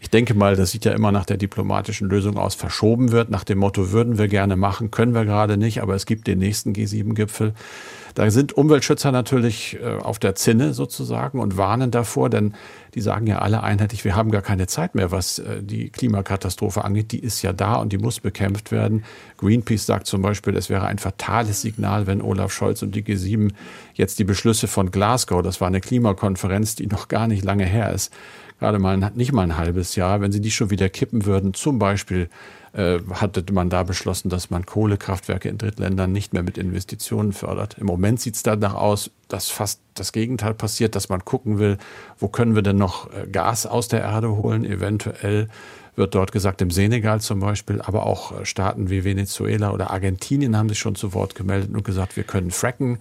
ich 0.00 0.10
denke 0.10 0.34
mal, 0.34 0.54
das 0.54 0.70
sieht 0.70 0.84
ja 0.84 0.92
immer 0.92 1.10
nach 1.10 1.26
der 1.26 1.36
diplomatischen 1.36 2.08
Lösung 2.08 2.36
aus, 2.36 2.54
verschoben 2.54 3.10
wird, 3.10 3.30
nach 3.30 3.44
dem 3.44 3.58
Motto, 3.58 3.90
würden 3.90 4.16
wir 4.16 4.28
gerne 4.28 4.56
machen, 4.56 4.90
können 4.90 5.12
wir 5.12 5.24
gerade 5.24 5.56
nicht, 5.56 5.82
aber 5.82 5.94
es 5.94 6.06
gibt 6.06 6.26
den 6.26 6.38
nächsten 6.38 6.72
G7-Gipfel. 6.72 7.54
Da 8.14 8.30
sind 8.30 8.52
Umweltschützer 8.52 9.12
natürlich 9.12 9.78
äh, 9.80 9.96
auf 9.96 10.18
der 10.18 10.34
Zinne 10.34 10.74
sozusagen 10.74 11.38
und 11.38 11.56
warnen 11.56 11.90
davor, 11.90 12.30
denn 12.30 12.54
die 12.94 13.00
sagen 13.00 13.26
ja 13.26 13.38
alle 13.38 13.62
einheitlich, 13.62 14.04
wir 14.04 14.16
haben 14.16 14.30
gar 14.30 14.42
keine 14.42 14.66
Zeit 14.66 14.94
mehr, 14.94 15.12
was 15.12 15.38
äh, 15.38 15.62
die 15.62 15.90
Klimakatastrophe 15.90 16.84
angeht. 16.84 17.12
Die 17.12 17.20
ist 17.20 17.42
ja 17.42 17.52
da 17.52 17.74
und 17.76 17.92
die 17.92 17.98
muss 17.98 18.18
bekämpft 18.18 18.72
werden. 18.72 19.04
Greenpeace 19.36 19.86
sagt 19.86 20.06
zum 20.06 20.22
Beispiel, 20.22 20.56
es 20.56 20.68
wäre 20.68 20.86
ein 20.86 20.98
fatales 20.98 21.60
Signal, 21.60 22.08
wenn 22.08 22.17
Olaf 22.22 22.52
Scholz 22.52 22.82
und 22.82 22.94
die 22.94 23.02
G7 23.02 23.52
jetzt 23.94 24.18
die 24.18 24.24
Beschlüsse 24.24 24.68
von 24.68 24.90
Glasgow, 24.90 25.42
das 25.42 25.60
war 25.60 25.68
eine 25.68 25.80
Klimakonferenz, 25.80 26.74
die 26.74 26.86
noch 26.86 27.08
gar 27.08 27.26
nicht 27.26 27.44
lange 27.44 27.64
her 27.64 27.92
ist, 27.92 28.12
gerade 28.58 28.78
mal 28.78 28.96
nicht 29.14 29.32
mal 29.32 29.42
ein 29.42 29.56
halbes 29.56 29.96
Jahr, 29.96 30.20
wenn 30.20 30.32
sie 30.32 30.40
die 30.40 30.50
schon 30.50 30.70
wieder 30.70 30.88
kippen 30.88 31.24
würden, 31.26 31.54
zum 31.54 31.78
Beispiel 31.78 32.28
äh, 32.78 33.00
hatte 33.10 33.44
man 33.52 33.70
da 33.70 33.82
beschlossen, 33.82 34.28
dass 34.28 34.50
man 34.50 34.64
Kohlekraftwerke 34.64 35.48
in 35.48 35.58
Drittländern 35.58 36.12
nicht 36.12 36.32
mehr 36.32 36.44
mit 36.44 36.56
Investitionen 36.56 37.32
fördert. 37.32 37.76
Im 37.76 37.86
Moment 37.86 38.20
sieht 38.20 38.36
es 38.36 38.44
danach 38.44 38.74
aus, 38.74 39.10
dass 39.26 39.50
fast 39.50 39.80
das 39.94 40.12
Gegenteil 40.12 40.54
passiert, 40.54 40.94
dass 40.94 41.08
man 41.08 41.24
gucken 41.24 41.58
will, 41.58 41.76
wo 42.20 42.28
können 42.28 42.54
wir 42.54 42.62
denn 42.62 42.76
noch 42.76 43.12
äh, 43.12 43.26
Gas 43.26 43.66
aus 43.66 43.88
der 43.88 44.02
Erde 44.02 44.30
holen, 44.30 44.64
eventuell 44.64 45.48
wird 45.96 46.14
dort 46.14 46.30
gesagt, 46.30 46.62
im 46.62 46.70
Senegal 46.70 47.20
zum 47.20 47.40
Beispiel, 47.40 47.82
aber 47.82 48.06
auch 48.06 48.40
äh, 48.40 48.46
Staaten 48.46 48.90
wie 48.90 49.02
Venezuela 49.02 49.72
oder 49.72 49.90
Argentinien 49.90 50.56
haben 50.56 50.68
sich 50.68 50.78
schon 50.78 50.94
zu 50.94 51.12
Wort 51.14 51.34
gemeldet 51.34 51.74
und 51.74 51.84
gesagt, 51.84 52.16
wir 52.16 52.22
können 52.22 52.52
fracken. 52.52 53.00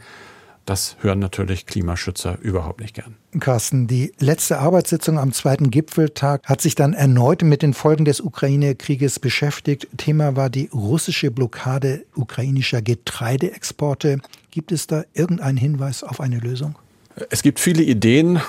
Das 0.68 0.98
hören 1.00 1.20
natürlich 1.20 1.66
Klimaschützer 1.66 2.40
überhaupt 2.42 2.82
nicht 2.82 2.94
gern. 2.94 3.16
Carsten, 3.40 3.88
die 3.88 4.12
letzte 4.20 4.60
Arbeitssitzung 4.60 5.18
am 5.18 5.32
zweiten 5.32 5.72
Gipfeltag 5.72 6.44
hat 6.44 6.60
sich 6.60 6.76
dann 6.76 6.92
erneut 6.92 7.42
mit 7.42 7.62
den 7.62 7.74
Folgen 7.74 8.04
des 8.04 8.20
Ukraine-Krieges 8.20 9.20
beschäftigt. 9.20 9.88
Thema 9.96 10.36
war 10.36 10.50
die 10.50 10.70
russische 10.74 11.32
Blockade 11.32 12.04
ukrainischer 12.16 12.82
Getreideexporte. 12.82 14.20
Gibt 14.52 14.74
es 14.74 14.88
da 14.88 15.06
irgendeinen 15.14 15.58
Hinweis 15.58 16.04
auf 16.04 16.20
eine 16.20 16.40
Lösung? 16.40 16.78
Es 17.32 17.42
gibt 17.42 17.60
viele 17.60 17.82
Ideen, 17.82 18.40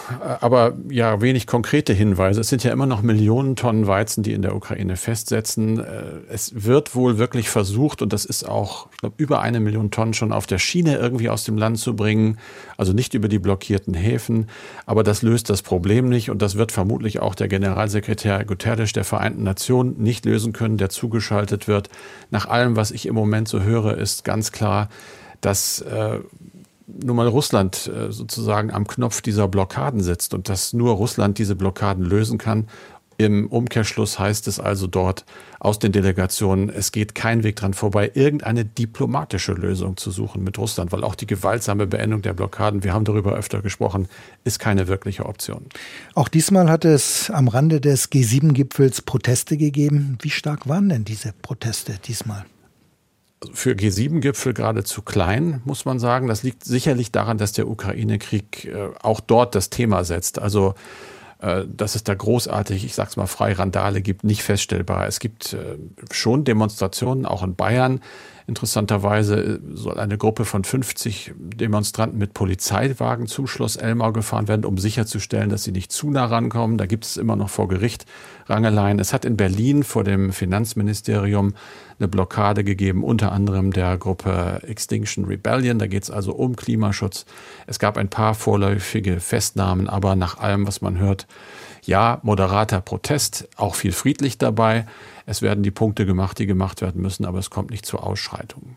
aber 0.41 0.75
ja 0.91 1.23
wenig 1.23 1.47
konkrete 1.47 1.95
Hinweise. 1.95 2.43
Es 2.43 2.49
sind 2.49 2.65
ja 2.65 2.71
immer 2.71 2.85
noch 2.85 3.01
Millionen 3.01 3.57
Tonnen 3.57 3.87
Weizen, 3.87 4.23
die 4.23 4.35
in 4.35 4.43
der 4.43 4.55
Ukraine 4.55 4.97
festsetzen. 4.97 5.79
Äh, 5.79 6.03
es 6.29 6.67
wird 6.67 6.95
wohl 6.95 7.17
wirklich 7.17 7.49
versucht, 7.49 8.03
und 8.03 8.13
das 8.13 8.27
ist 8.27 8.47
auch, 8.47 8.89
ich 8.93 8.99
glaube, 8.99 9.15
über 9.17 9.41
eine 9.41 9.61
Million 9.61 9.91
Tonnen 9.91 10.13
schon 10.13 10.33
auf 10.33 10.47
der 10.47 10.59
Schiene 10.59 10.99
irgendwie 10.99 11.31
aus 11.31 11.45
dem 11.45 11.57
Land 11.57 11.79
zu 11.79 11.97
bringen. 11.97 12.37
Also 12.77 12.93
nicht 12.93 13.15
über 13.15 13.29
die 13.29 13.39
blockierten 13.39 13.95
Häfen. 13.95 14.49
Aber 14.85 15.03
das 15.03 15.23
löst 15.23 15.49
das 15.49 15.63
Problem 15.63 16.11
nicht. 16.11 16.29
Und 16.29 16.43
das 16.43 16.57
wird 16.57 16.71
vermutlich 16.71 17.21
auch 17.21 17.35
der 17.35 17.49
Generalsekretär 17.49 18.45
Guterres 18.45 18.93
der 18.93 19.05
Vereinten 19.05 19.45
Nationen 19.45 19.97
nicht 19.97 20.27
lösen 20.27 20.53
können, 20.53 20.77
der 20.77 20.91
zugeschaltet 20.91 21.69
wird. 21.69 21.89
Nach 22.31 22.47
allem, 22.47 22.77
was 22.77 22.91
ich 22.91 23.07
im 23.07 23.15
Moment 23.15 23.49
so 23.49 23.63
höre, 23.63 23.97
ist 23.97 24.25
ganz 24.25 24.53
klar, 24.53 24.91
dass 25.41 25.81
äh, 25.81 26.19
nun 26.89 27.17
mal 27.17 27.29
Russland 27.29 27.91
äh, 27.95 28.11
sozusagen 28.11 28.73
am 28.73 28.87
Knopf 28.87 29.21
dieser 29.21 29.47
Blockaden 29.49 30.01
sitzt 30.01 30.35
und 30.35 30.49
dass 30.49 30.73
nur 30.73 30.95
Russland 30.95 31.39
diese 31.39 31.55
Blockaden 31.55 32.05
lösen 32.05 32.39
kann. 32.39 32.67
Im 33.21 33.49
Umkehrschluss 33.49 34.21
heißt 34.21 34.47
es 34.47 34.61
also 34.61 34.87
dort 34.87 35.25
aus 35.59 35.81
den 35.81 35.91
Delegationen, 35.91 36.71
es 36.71 36.93
geht 36.93 37.17
kein 37.17 37.43
Weg 37.43 37.57
dran 37.57 37.75
vorbei, 37.75 38.13
irgendeine 38.15 38.65
diplomatische 38.65 39.55
Lösung 39.55 39.97
zu 39.97 40.13
suchen 40.13 40.45
mit 40.45 40.57
Russland, 40.57 40.93
weil 40.93 41.03
auch 41.03 41.17
die 41.17 41.27
gewaltsame 41.27 41.89
Beendung 41.89 42.23
der 42.23 42.33
Blockaden, 42.33 42.85
wir 42.85 42.93
haben 42.93 43.05
darüber 43.05 43.33
öfter 43.35 43.61
gesprochen, 43.61 44.09
ist 44.45 44.61
keine 44.61 44.87
wirkliche 44.87 45.27
Option. 45.27 45.67
Auch 46.15 46.29
diesmal 46.29 46.71
hat 46.71 46.85
es 46.85 47.29
am 47.29 47.49
Rande 47.49 47.81
des 47.81 48.13
G7-Gipfels 48.13 49.03
Proteste 49.03 49.57
gegeben. 49.57 50.17
Wie 50.23 50.31
stark 50.31 50.69
waren 50.69 50.89
denn 50.89 51.05
diese 51.05 51.33
Proteste 51.43 51.99
diesmal? 52.07 52.47
Für 53.53 53.73
G7-Gipfel 53.73 54.55
geradezu 54.55 55.03
klein, 55.03 55.61
muss 55.65 55.85
man 55.85 55.99
sagen. 55.99 56.27
Das 56.27 56.43
liegt 56.43 56.65
sicherlich 56.65 57.13
daran, 57.13 57.39
dass 57.39 57.53
der 57.53 57.69
Ukraine-Krieg 57.69 58.65
äh, 58.65 58.89
auch 59.01 59.21
dort 59.21 59.55
das 59.55 59.71
Thema 59.71 60.05
setzt. 60.05 60.39
Also 60.39 60.75
äh, 61.41 61.65
dass 61.69 61.95
es 61.95 62.03
da 62.03 62.15
großartig, 62.15 62.85
ich 62.85 62.95
sag's 62.95 63.17
mal 63.17 63.27
frei, 63.27 63.53
Randale 63.53 64.03
gibt, 64.03 64.25
nicht 64.25 64.43
feststellbar. 64.43 65.07
Es 65.07 65.21
gibt 65.21 65.53
äh, 65.53 65.79
schon 66.11 66.45
Demonstrationen, 66.45 67.27
auch 67.27 67.45
in 67.45 67.55
Bayern, 67.55 68.01
Interessanterweise 68.49 69.61
soll 69.75 70.01
eine 70.01 70.17
Gruppe 70.17 70.47
von 70.47 70.65
50 70.65 71.35
Demonstranten 71.37 72.19
mit 72.19 72.33
Polizeiwagen 72.33 73.27
zum 73.27 73.47
Schloss 73.47 73.77
Elmau 73.77 74.11
gefahren 74.11 74.49
werden, 74.49 74.65
um 74.65 74.79
sicherzustellen, 74.79 75.51
dass 75.51 75.65
sie 75.65 75.71
nicht 75.71 75.93
zu 75.93 76.11
nah 76.11 76.25
rankommen. 76.25 76.79
Da 76.79 76.87
gibt 76.87 77.05
es 77.05 77.19
immer 77.19 77.37
noch 77.37 77.51
vor 77.51 77.69
Gericht 77.69 78.07
Rangeleien. 78.47 79.01
Es 79.01 79.13
hat 79.13 79.27
in 79.27 79.37
Berlin 79.37 79.83
vor 79.83 80.03
dem 80.03 80.33
Finanzministerium 80.33 81.53
eine 81.99 82.09
Blockade 82.09 82.65
gegeben, 82.65 83.05
unter 83.05 83.33
anderem 83.33 83.71
der 83.71 83.99
Gruppe 83.99 84.63
Extinction 84.67 85.27
Rebellion. 85.27 85.79
Da 85.79 85.87
geht 85.87 86.05
es 86.05 86.11
also 86.11 86.33
um 86.33 86.57
Klimaschutz. 86.57 87.27
Es 87.67 87.79
gab 87.79 87.99
ein 87.99 88.09
paar 88.09 88.35
vorläufige 88.35 89.21
Festnahmen, 89.21 89.91
aber 89.91 90.17
nach 90.17 90.39
allem, 90.39 90.67
was 90.67 90.81
man 90.81 90.97
hört, 90.99 91.27
ja, 91.85 92.19
moderater 92.23 92.81
Protest, 92.81 93.47
auch 93.57 93.75
viel 93.75 93.93
friedlich 93.93 94.39
dabei. 94.39 94.87
Es 95.29 95.43
werden 95.43 95.63
die 95.63 95.71
Punkte 95.71 96.07
gemacht, 96.07 96.39
die 96.39 96.47
gemacht 96.47 96.81
werden 96.81 97.03
müssen, 97.03 97.27
aber 97.27 97.39
es 97.39 97.51
kommt 97.51 97.71
nicht 97.71 97.85
zu 97.85 97.99
Ausschreitungen. 97.99 98.77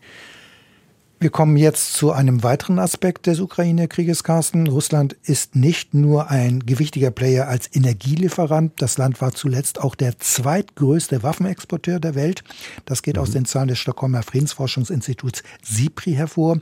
Wir 1.22 1.30
kommen 1.30 1.56
jetzt 1.56 1.92
zu 1.92 2.10
einem 2.10 2.42
weiteren 2.42 2.80
Aspekt 2.80 3.28
des 3.28 3.38
Ukraine-Krieges, 3.38 4.24
Carsten. 4.24 4.66
Russland 4.66 5.12
ist 5.22 5.54
nicht 5.54 5.94
nur 5.94 6.30
ein 6.30 6.66
gewichtiger 6.66 7.12
Player 7.12 7.46
als 7.46 7.70
Energielieferant. 7.72 8.72
Das 8.82 8.98
Land 8.98 9.20
war 9.20 9.30
zuletzt 9.30 9.80
auch 9.80 9.94
der 9.94 10.18
zweitgrößte 10.18 11.22
Waffenexporteur 11.22 12.00
der 12.00 12.16
Welt. 12.16 12.42
Das 12.86 13.02
geht 13.02 13.14
mhm. 13.14 13.22
aus 13.22 13.30
den 13.30 13.44
Zahlen 13.44 13.68
des 13.68 13.78
Stockholmer 13.78 14.24
Friedensforschungsinstituts 14.24 15.44
SIPRI 15.62 16.14
hervor. 16.14 16.58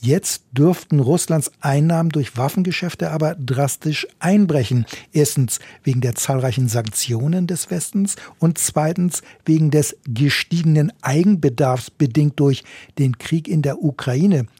Jetzt 0.00 0.44
dürften 0.52 1.00
Russlands 1.00 1.52
Einnahmen 1.60 2.08
durch 2.08 2.38
Waffengeschäfte 2.38 3.10
aber 3.10 3.34
drastisch 3.34 4.06
einbrechen. 4.20 4.86
Erstens 5.12 5.58
wegen 5.84 6.00
der 6.00 6.14
zahlreichen 6.14 6.68
Sanktionen 6.68 7.46
des 7.46 7.70
Westens 7.70 8.16
und 8.38 8.56
zweitens 8.56 9.20
wegen 9.44 9.70
des 9.70 9.98
gestiegenen 10.06 10.94
Eigenbedarfs 11.02 11.90
bedingt 11.90 12.40
durch 12.40 12.64
den 12.98 13.18
Krieg 13.18 13.48
in 13.48 13.60
der 13.60 13.82
Ukraine. 13.82 13.97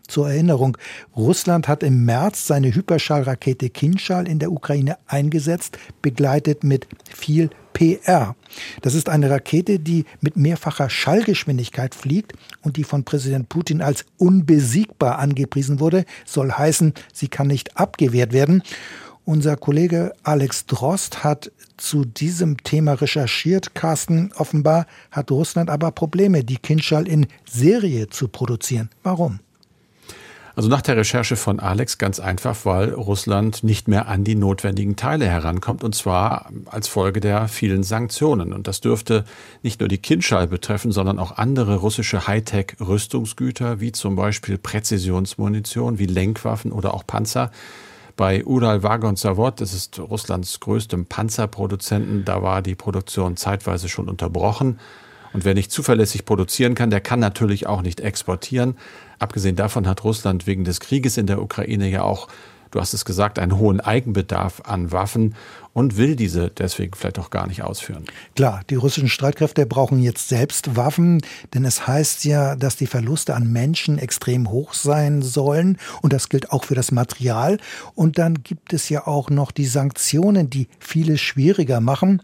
Zur 0.06 0.28
Erinnerung, 0.28 0.76
Russland 1.16 1.68
hat 1.68 1.82
im 1.82 2.04
März 2.04 2.46
seine 2.46 2.74
Hyperschallrakete 2.74 3.70
Kinschal 3.70 4.28
in 4.28 4.38
der 4.38 4.52
Ukraine 4.52 4.98
eingesetzt, 5.06 5.78
begleitet 6.02 6.64
mit 6.64 6.86
viel 7.14 7.50
PR. 7.72 8.34
Das 8.82 8.94
ist 8.94 9.08
eine 9.08 9.30
Rakete, 9.30 9.78
die 9.78 10.04
mit 10.20 10.36
mehrfacher 10.36 10.90
Schallgeschwindigkeit 10.90 11.94
fliegt 11.94 12.32
und 12.62 12.76
die 12.76 12.84
von 12.84 13.04
Präsident 13.04 13.48
Putin 13.48 13.82
als 13.82 14.04
unbesiegbar 14.16 15.18
angepriesen 15.18 15.78
wurde, 15.78 16.04
soll 16.26 16.50
heißen, 16.50 16.92
sie 17.12 17.28
kann 17.28 17.46
nicht 17.46 17.76
abgewehrt 17.76 18.32
werden. 18.32 18.62
Unser 19.24 19.56
Kollege 19.56 20.14
Alex 20.22 20.66
Drost 20.66 21.22
hat 21.22 21.52
zu 21.78 22.04
diesem 22.04 22.62
Thema 22.62 22.92
recherchiert. 22.94 23.74
Carsten, 23.74 24.32
offenbar 24.36 24.86
hat 25.10 25.30
Russland 25.30 25.70
aber 25.70 25.90
Probleme, 25.92 26.44
die 26.44 26.58
Kinschall 26.58 27.08
in 27.08 27.26
Serie 27.48 28.08
zu 28.08 28.28
produzieren. 28.28 28.90
Warum? 29.02 29.40
Also 30.58 30.68
nach 30.68 30.82
der 30.82 30.96
Recherche 30.96 31.36
von 31.36 31.60
Alex 31.60 31.98
ganz 31.98 32.18
einfach, 32.18 32.56
weil 32.64 32.90
Russland 32.90 33.62
nicht 33.62 33.86
mehr 33.86 34.08
an 34.08 34.24
die 34.24 34.34
notwendigen 34.34 34.96
Teile 34.96 35.28
herankommt 35.28 35.84
und 35.84 35.94
zwar 35.94 36.50
als 36.66 36.88
Folge 36.88 37.20
der 37.20 37.46
vielen 37.46 37.84
Sanktionen. 37.84 38.52
Und 38.52 38.66
das 38.66 38.80
dürfte 38.80 39.24
nicht 39.62 39.78
nur 39.78 39.88
die 39.88 39.98
Kinschall 39.98 40.48
betreffen, 40.48 40.90
sondern 40.90 41.20
auch 41.20 41.38
andere 41.38 41.76
russische 41.76 42.26
Hightech-Rüstungsgüter 42.26 43.78
wie 43.78 43.92
zum 43.92 44.16
Beispiel 44.16 44.58
Präzisionsmunition, 44.58 46.00
wie 46.00 46.06
Lenkwaffen 46.06 46.72
oder 46.72 46.92
auch 46.92 47.06
Panzer. 47.06 47.52
Bei 48.18 48.44
Ural 48.44 48.82
Vagon 48.82 49.14
Zavod, 49.14 49.60
das 49.60 49.72
ist 49.72 50.00
Russlands 50.00 50.58
größtem 50.58 51.06
Panzerproduzenten, 51.06 52.24
da 52.24 52.42
war 52.42 52.62
die 52.62 52.74
Produktion 52.74 53.36
zeitweise 53.36 53.88
schon 53.88 54.08
unterbrochen. 54.08 54.80
Und 55.32 55.44
wer 55.44 55.54
nicht 55.54 55.70
zuverlässig 55.70 56.24
produzieren 56.24 56.74
kann, 56.74 56.90
der 56.90 57.00
kann 57.00 57.20
natürlich 57.20 57.68
auch 57.68 57.80
nicht 57.80 58.00
exportieren. 58.00 58.76
Abgesehen 59.20 59.54
davon 59.54 59.86
hat 59.86 60.02
Russland 60.02 60.48
wegen 60.48 60.64
des 60.64 60.80
Krieges 60.80 61.16
in 61.16 61.28
der 61.28 61.40
Ukraine 61.40 61.88
ja 61.88 62.02
auch, 62.02 62.26
du 62.70 62.80
hast 62.80 62.94
es 62.94 63.04
gesagt, 63.04 63.38
einen 63.38 63.58
hohen 63.58 63.80
Eigenbedarf 63.80 64.62
an 64.64 64.92
Waffen 64.92 65.34
und 65.72 65.96
will 65.96 66.16
diese 66.16 66.50
deswegen 66.50 66.94
vielleicht 66.94 67.18
auch 67.18 67.30
gar 67.30 67.46
nicht 67.46 67.62
ausführen. 67.62 68.04
Klar, 68.34 68.62
die 68.68 68.74
russischen 68.74 69.08
Streitkräfte 69.08 69.64
brauchen 69.64 70.00
jetzt 70.00 70.28
selbst 70.28 70.76
Waffen, 70.76 71.20
denn 71.54 71.64
es 71.64 71.86
heißt 71.86 72.24
ja, 72.24 72.56
dass 72.56 72.76
die 72.76 72.88
Verluste 72.88 73.34
an 73.36 73.52
Menschen 73.52 73.98
extrem 73.98 74.50
hoch 74.50 74.74
sein 74.74 75.22
sollen 75.22 75.78
und 76.02 76.12
das 76.12 76.28
gilt 76.28 76.50
auch 76.50 76.64
für 76.64 76.74
das 76.74 76.90
Material. 76.90 77.58
Und 77.94 78.18
dann 78.18 78.42
gibt 78.42 78.72
es 78.72 78.88
ja 78.88 79.06
auch 79.06 79.30
noch 79.30 79.52
die 79.52 79.66
Sanktionen, 79.66 80.50
die 80.50 80.68
vieles 80.80 81.20
schwieriger 81.20 81.80
machen. 81.80 82.22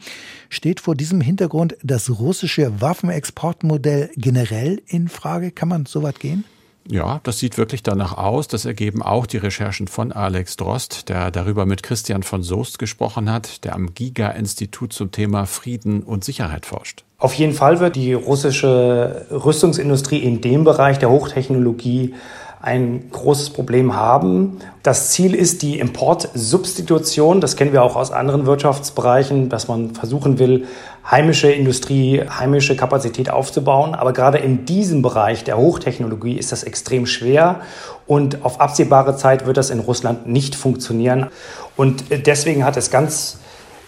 Steht 0.49 0.81
vor 0.81 0.95
diesem 0.97 1.21
Hintergrund 1.21 1.77
das 1.83 2.11
russische 2.11 2.81
Waffenexportmodell 2.81 4.11
generell 4.17 4.83
in 4.87 5.09
Frage? 5.09 5.53
Kann 5.53 5.69
man 5.69 5.87
so 5.87 6.03
weit 6.03 6.19
gehen? 6.19 6.45
Ja, 6.89 7.21
das 7.23 7.39
sieht 7.39 7.57
wirklich 7.57 7.83
danach 7.83 8.17
aus. 8.19 8.47
Das 8.47 8.65
ergeben 8.65 9.03
auch 9.03 9.27
die 9.27 9.39
Recherchen 9.39 9.89
von 9.89 10.13
Alex 10.13 10.57
Drost, 10.57 11.09
der 11.09 11.31
darüber 11.31 11.65
mit 11.65 11.83
Christian 11.83 12.23
von 12.23 12.43
Soest 12.43 12.79
gesprochen 12.79 13.33
hat, 13.33 13.65
der 13.65 13.75
am 13.75 13.95
Giga-Institut 13.95 14.93
zum 14.93 15.11
Thema 15.11 15.47
Frieden 15.47 16.03
und 16.03 16.25
Sicherheit 16.25 16.67
forscht. 16.67 17.05
Auf 17.19 17.35
jeden 17.35 17.55
Fall 17.55 17.81
wird 17.81 17.97
die 17.97 18.13
russische 18.13 19.27
Rüstungsindustrie 19.31 20.19
in 20.19 20.43
dem 20.43 20.65
Bereich 20.65 20.99
der 20.99 21.09
Hochtechnologie 21.09 22.15
ein 22.61 23.11
großes 23.11 23.51
Problem 23.51 23.95
haben. 23.95 24.59
Das 24.83 25.11
Ziel 25.11 25.35
ist 25.35 25.61
die 25.61 25.79
Importsubstitution. 25.79 27.43
Das 27.43 27.57
kennen 27.57 27.75
wir 27.75 27.83
auch 27.83 27.95
aus 27.95 28.11
anderen 28.11 28.47
Wirtschaftsbereichen, 28.47 29.51
dass 29.51 29.69
man 29.69 29.91
versuchen 29.95 30.39
will, 30.39 30.67
heimische 31.11 31.51
Industrie, 31.51 32.23
heimische 32.29 32.77
Kapazität 32.77 33.31
aufzubauen. 33.31 33.95
Aber 33.95 34.13
gerade 34.13 34.39
in 34.39 34.65
diesem 34.65 35.03
Bereich 35.03 35.45
der 35.45 35.57
Hochtechnologie 35.57 36.35
ist 36.35 36.53
das 36.53 36.63
extrem 36.63 37.07
schwer 37.07 37.61
und 38.07 38.45
auf 38.45 38.61
absehbare 38.61 39.17
Zeit 39.17 39.47
wird 39.47 39.57
das 39.57 39.71
in 39.71 39.81
Russland 39.81 40.27
nicht 40.27 40.55
funktionieren. 40.55 41.27
Und 41.77 42.05
deswegen 42.27 42.65
hat 42.65 42.77
es 42.77 42.91
ganz 42.91 43.39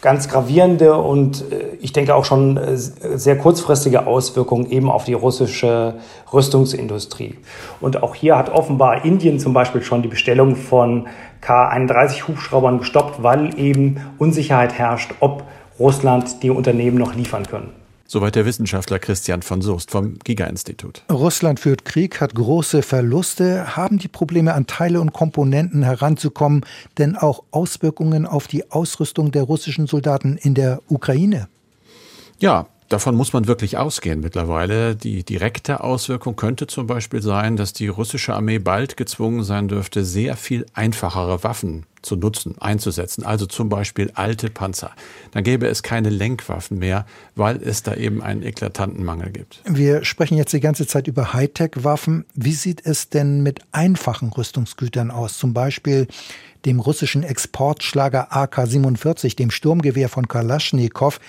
ganz 0.07 0.29
gravierende 0.29 0.97
und 0.97 1.51
äh, 1.51 1.77
ich 1.81 1.93
denke 1.93 2.15
auch 2.15 2.25
schon 2.25 2.57
äh, 2.57 2.77
sehr 2.77 3.37
kurzfristige 3.39 4.07
Auswirkungen 4.07 4.71
eben 4.71 4.89
auf 4.91 5.03
die 5.03 5.15
russische 5.15 5.95
Rüstungsindustrie. 6.33 7.39
Und 7.81 8.03
auch 8.05 8.15
hier 8.15 8.37
hat 8.37 8.51
offenbar 8.51 9.05
Indien 9.05 9.41
zum 9.41 9.53
Beispiel 9.53 9.83
schon 9.83 10.03
die 10.03 10.09
Bestellung 10.09 10.55
von 10.55 11.09
K-31 11.41 12.29
Hubschraubern 12.29 12.79
gestoppt, 12.79 13.23
weil 13.23 13.59
eben 13.59 14.01
Unsicherheit 14.19 14.75
herrscht, 14.75 15.13
ob 15.21 15.45
Russland 15.79 16.43
die 16.43 16.51
Unternehmen 16.51 16.99
noch 16.99 17.15
liefern 17.15 17.47
können. 17.47 17.71
Soweit 18.09 18.37
der 18.37 18.47
Wissenschaftler 18.47 19.01
Christian 19.01 19.43
von 19.43 19.62
Soest 19.62 19.91
vom 19.91 20.19
Giga-Institut. 20.21 21.03
Russland 21.11 21.59
führt 21.59 21.85
Krieg, 21.85 22.21
hat 22.21 22.37
große 22.37 22.83
Verluste. 22.83 23.77
Haben 23.77 23.99
die 23.99 24.07
Probleme, 24.07 24.55
an 24.55 24.69
Teile 24.69 25.01
und 25.01 25.12
Komponenten 25.12 25.83
heranzukommen, 25.83 26.65
denn 26.99 27.17
auch 27.17 27.43
Auswirkungen 27.51 28.25
auf 28.25 28.47
die 28.47 28.71
Ausrüstung 28.71 29.33
der 29.33 29.43
russischen 29.43 29.89
Soldaten 29.89 30.37
in 30.37 30.55
der 30.55 30.81
Ukraine? 30.89 31.49
Ja, 32.39 32.67
Davon 32.89 33.17
muss 33.17 33.33
man 33.33 33.49
wirklich 33.49 33.79
ausgehen 33.79 34.21
mittlerweile. 34.21 34.95
Die 34.95 35.25
direkte 35.25 35.83
Auswirkung 35.83 36.37
könnte 36.37 36.69
zum 36.69 36.87
Beispiel 36.87 37.21
sein, 37.21 37.57
dass 37.57 37.73
die 37.73 37.89
russische 37.89 38.33
Armee 38.33 38.61
bald 38.61 38.97
gezwungen 38.97 39.43
sein 39.43 39.67
dürfte, 39.67 40.05
sehr 40.05 40.37
viel 40.37 40.67
einfachere 40.73 41.43
Waffen 41.43 41.85
zu 42.07 42.16
nutzen, 42.16 42.55
einzusetzen. 42.59 43.25
Also 43.25 43.47
zum 43.47 43.69
Beispiel 43.69 44.11
alte 44.14 44.49
Panzer. 44.49 44.92
Dann 45.33 45.45
gäbe 45.45 45.66
es 45.66 45.83
keine 45.83 46.09
Lenkwaffen 46.09 46.79
mehr, 46.79 47.05
weil 47.35 47.62
es 47.62 47.83
da 47.83 47.95
eben 47.95 48.23
einen 48.23 48.42
eklatanten 48.42 49.05
Mangel 49.05 49.31
gibt. 49.31 49.61
Wir 49.69 50.05
sprechen 50.05 50.38
jetzt 50.38 50.53
die 50.53 50.61
ganze 50.61 50.87
Zeit 50.87 51.09
über 51.09 51.35
Hightech-Waffen. 51.35 52.25
Wie 52.35 52.53
sieht 52.53 52.87
es 52.87 53.11
denn 53.11 53.42
mit 53.42 53.61
einfachen 53.73 54.31
Rüstungsgütern 54.31 55.11
aus? 55.11 55.37
Zum 55.37 55.53
Beispiel 55.53 56.07
dem 56.64 56.81
russischen 56.81 57.23
Exportschlager 57.23 58.37
AK-47, 58.37 59.37
dem 59.37 59.51
Sturmgewehr 59.51 60.09
von 60.09 60.27
Kalaschnikow, 60.29 61.21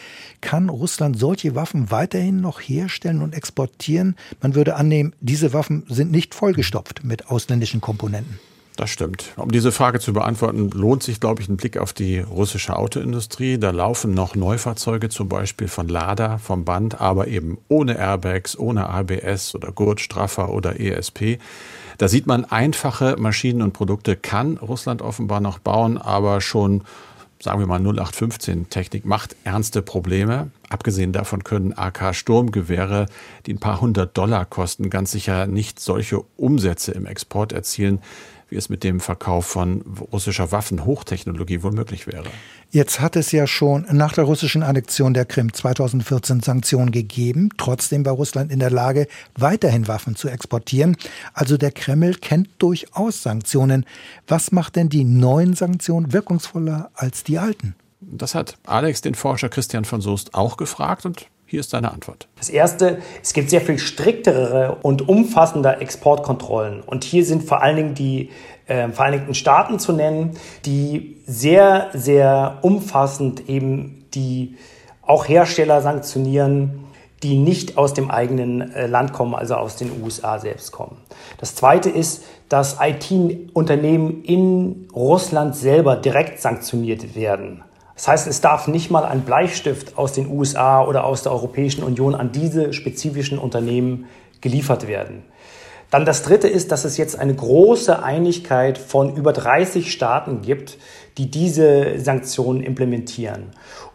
kann 0.41 0.69
Russland 0.69 1.17
solche 1.17 1.55
Waffen 1.55 1.91
weiterhin 1.91 2.41
noch 2.41 2.59
herstellen 2.59 3.21
und 3.21 3.35
exportieren? 3.35 4.15
Man 4.41 4.55
würde 4.55 4.75
annehmen, 4.75 5.13
diese 5.21 5.53
Waffen 5.53 5.85
sind 5.87 6.11
nicht 6.11 6.33
vollgestopft 6.33 7.03
mit 7.03 7.27
ausländischen 7.27 7.81
Komponenten. 7.81 8.39
Das 8.77 8.91
stimmt. 8.91 9.33
Um 9.37 9.51
diese 9.51 9.71
Frage 9.71 9.99
zu 9.99 10.13
beantworten, 10.13 10.69
lohnt 10.69 11.01
sich, 11.01 11.19
glaube 11.19 11.41
ich, 11.41 11.49
ein 11.49 11.57
Blick 11.57 11.77
auf 11.77 11.93
die 11.93 12.19
russische 12.19 12.75
Autoindustrie. 12.77 13.57
Da 13.57 13.71
laufen 13.71 14.13
noch 14.13 14.35
Neufahrzeuge, 14.35 15.09
zum 15.09 15.27
Beispiel 15.27 15.67
von 15.67 15.87
Lada 15.87 16.37
vom 16.37 16.63
Band, 16.63 17.01
aber 17.01 17.27
eben 17.27 17.57
ohne 17.69 17.97
Airbags, 17.97 18.55
ohne 18.57 18.87
ABS 18.87 19.55
oder 19.55 19.71
Gurtstraffer 19.71 20.51
oder 20.51 20.79
ESP. 20.79 21.39
Da 21.97 22.07
sieht 22.07 22.27
man, 22.27 22.45
einfache 22.45 23.15
Maschinen 23.17 23.63
und 23.63 23.73
Produkte 23.73 24.15
kann 24.15 24.57
Russland 24.57 25.01
offenbar 25.01 25.39
noch 25.39 25.57
bauen, 25.57 25.97
aber 25.97 26.39
schon 26.39 26.83
sagen 27.39 27.59
wir 27.59 27.67
mal 27.67 27.81
0815-Technik 27.81 29.05
macht 29.05 29.35
ernste 29.43 29.81
Probleme. 29.81 30.51
Abgesehen 30.69 31.13
davon 31.13 31.43
können 31.43 31.73
AK-Sturmgewehre, 31.73 33.07
die 33.45 33.53
ein 33.53 33.59
paar 33.59 33.81
hundert 33.81 34.17
Dollar 34.17 34.45
kosten, 34.45 34.89
ganz 34.89 35.11
sicher 35.11 35.47
nicht 35.47 35.79
solche 35.79 36.21
Umsätze 36.35 36.91
im 36.91 37.05
Export 37.05 37.53
erzielen 37.53 38.01
wie 38.49 38.55
es 38.55 38.69
mit 38.69 38.83
dem 38.83 38.99
Verkauf 38.99 39.45
von 39.45 39.81
russischer 40.12 40.51
Waffenhochtechnologie 40.51 41.63
wohl 41.63 41.71
möglich 41.71 42.07
wäre. 42.07 42.25
Jetzt 42.69 42.99
hat 42.99 43.15
es 43.15 43.31
ja 43.31 43.47
schon 43.47 43.86
nach 43.91 44.13
der 44.13 44.25
russischen 44.25 44.63
Annexion 44.63 45.13
der 45.13 45.25
Krim 45.25 45.53
2014 45.53 46.41
Sanktionen 46.41 46.91
gegeben. 46.91 47.49
Trotzdem 47.57 48.05
war 48.05 48.13
Russland 48.13 48.51
in 48.51 48.60
der 48.60 48.71
Lage, 48.71 49.07
weiterhin 49.36 49.88
Waffen 49.88 50.15
zu 50.15 50.27
exportieren. 50.29 50.97
Also 51.33 51.57
der 51.57 51.71
Kreml 51.71 52.15
kennt 52.15 52.49
durchaus 52.57 53.23
Sanktionen. 53.23 53.86
Was 54.27 54.51
macht 54.51 54.75
denn 54.75 54.89
die 54.89 55.03
neuen 55.03 55.53
Sanktionen 55.53 56.13
wirkungsvoller 56.13 56.91
als 56.93 57.23
die 57.23 57.39
alten? 57.39 57.75
Das 57.99 58.36
hat 58.36 58.57
Alex 58.65 59.01
den 59.01 59.15
Forscher 59.15 59.49
Christian 59.49 59.86
von 59.86 60.01
Soest 60.01 60.33
auch 60.33 60.57
gefragt 60.57 61.05
und 61.05 61.27
hier 61.47 61.62
ist 61.62 61.69
seine 61.69 61.91
Antwort. 61.91 62.27
Das 62.38 62.49
erste, 62.49 62.99
es 63.23 63.33
gibt 63.33 63.49
sehr 63.49 63.62
viel 63.62 63.79
striktere 63.79 64.77
und 64.83 65.07
umfassender 65.07 65.81
Exportkontrollen. 65.81 66.81
Und 66.81 67.03
hier 67.05 67.25
sind 67.25 67.43
vor 67.43 67.63
allen 67.63 67.77
Dingen 67.77 67.93
die 67.95 68.29
äh, 68.67 68.89
Vereinigten 68.89 69.33
Staaten 69.33 69.79
zu 69.79 69.93
nennen, 69.93 70.38
die 70.65 71.17
sehr, 71.25 71.89
sehr 71.93 72.60
umfassend 72.62 73.49
eben 73.49 74.05
die 74.13 74.57
auch 75.01 75.27
Hersteller 75.27 75.81
sanktionieren, 75.81 76.83
die 77.23 77.38
nicht 77.38 77.77
aus 77.77 77.93
dem 77.93 78.12
eigenen 78.12 78.73
äh, 78.73 78.86
Land 78.86 79.13
kommen, 79.13 79.33
also 79.33 79.55
aus 79.55 79.77
den 79.77 80.03
USA 80.03 80.39
selbst 80.39 80.71
kommen. 80.71 80.97
Das 81.39 81.55
Zweite 81.55 81.89
ist, 81.89 82.23
dass 82.49 82.77
IT-Unternehmen 82.79 84.23
in 84.23 84.88
Russland 84.93 85.55
selber 85.55 85.95
direkt 85.95 86.41
sanktioniert 86.41 87.15
werden. 87.15 87.63
Das 87.97 88.07
heißt, 88.07 88.27
es 88.27 88.41
darf 88.41 88.67
nicht 88.67 88.91
mal 88.91 89.05
ein 89.05 89.21
Bleistift 89.21 89.97
aus 89.97 90.13
den 90.13 90.29
USA 90.29 90.86
oder 90.86 91.03
aus 91.03 91.23
der 91.23 91.31
Europäischen 91.31 91.83
Union 91.83 92.13
an 92.13 92.31
diese 92.31 92.71
spezifischen 92.71 93.39
Unternehmen 93.39 94.05
geliefert 94.39 94.88
werden. 94.88 95.23
Dann 95.89 96.05
das 96.05 96.21
Dritte 96.21 96.47
ist, 96.47 96.71
dass 96.71 96.86
es 96.86 96.97
jetzt 96.97 97.17
eine 97.17 97.33
große 97.33 98.03
Einigkeit 98.03 98.77
von 98.77 99.15
über 99.15 99.33
30 99.33 99.91
Staaten 99.91 100.43
gibt, 100.43 100.77
die 101.17 101.31
diese 101.31 101.99
Sanktionen 101.99 102.62
implementieren. 102.62 103.47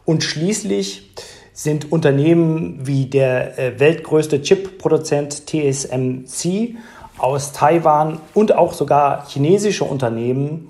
Und 0.05 0.25
schließlich 0.25 1.12
sind 1.53 1.93
Unternehmen 1.93 2.81
wie 2.85 3.07
der 3.07 3.57
äh, 3.57 3.79
weltgrößte 3.79 4.43
Chip-Produzent 4.43 5.47
TSMC 5.47 6.75
aus 7.19 7.53
Taiwan 7.53 8.21
und 8.35 8.57
auch 8.57 8.73
sogar 8.73 9.29
chinesische 9.29 9.85
Unternehmen 9.85 10.69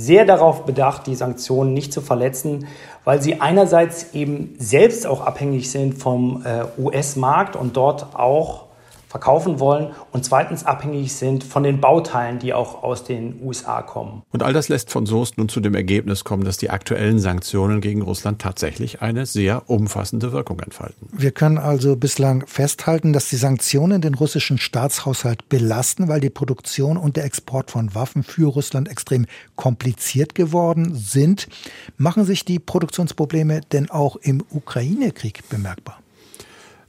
sehr 0.00 0.24
darauf 0.24 0.64
bedacht, 0.64 1.06
die 1.06 1.14
Sanktionen 1.14 1.74
nicht 1.74 1.92
zu 1.92 2.00
verletzen, 2.00 2.66
weil 3.04 3.20
sie 3.20 3.40
einerseits 3.40 4.14
eben 4.14 4.54
selbst 4.58 5.06
auch 5.06 5.20
abhängig 5.20 5.70
sind 5.70 5.94
vom 5.94 6.44
äh, 6.44 6.64
US-Markt 6.80 7.54
und 7.54 7.76
dort 7.76 8.14
auch 8.14 8.69
verkaufen 9.10 9.58
wollen 9.58 9.90
und 10.12 10.24
zweitens 10.24 10.64
abhängig 10.64 11.12
sind 11.12 11.42
von 11.42 11.64
den 11.64 11.80
Bauteilen, 11.80 12.38
die 12.38 12.54
auch 12.54 12.84
aus 12.84 13.02
den 13.02 13.42
USA 13.42 13.82
kommen. 13.82 14.22
Und 14.30 14.44
all 14.44 14.52
das 14.52 14.68
lässt 14.68 14.90
von 14.92 15.04
Soest 15.04 15.36
nun 15.36 15.48
zu 15.48 15.58
dem 15.58 15.74
Ergebnis 15.74 16.22
kommen, 16.22 16.44
dass 16.44 16.58
die 16.58 16.70
aktuellen 16.70 17.18
Sanktionen 17.18 17.80
gegen 17.80 18.02
Russland 18.02 18.40
tatsächlich 18.40 19.02
eine 19.02 19.26
sehr 19.26 19.68
umfassende 19.68 20.30
Wirkung 20.30 20.60
entfalten. 20.60 21.08
Wir 21.10 21.32
können 21.32 21.58
also 21.58 21.96
bislang 21.96 22.46
festhalten, 22.46 23.12
dass 23.12 23.28
die 23.28 23.36
Sanktionen 23.36 24.00
den 24.00 24.14
russischen 24.14 24.58
Staatshaushalt 24.58 25.48
belasten, 25.48 26.06
weil 26.06 26.20
die 26.20 26.30
Produktion 26.30 26.96
und 26.96 27.16
der 27.16 27.24
Export 27.24 27.72
von 27.72 27.92
Waffen 27.96 28.22
für 28.22 28.48
Russland 28.48 28.88
extrem 28.88 29.26
kompliziert 29.56 30.36
geworden 30.36 30.94
sind. 30.94 31.48
Machen 31.96 32.24
sich 32.24 32.44
die 32.44 32.60
Produktionsprobleme 32.60 33.62
denn 33.72 33.90
auch 33.90 34.14
im 34.14 34.44
Ukraine-Krieg 34.50 35.48
bemerkbar? 35.48 35.98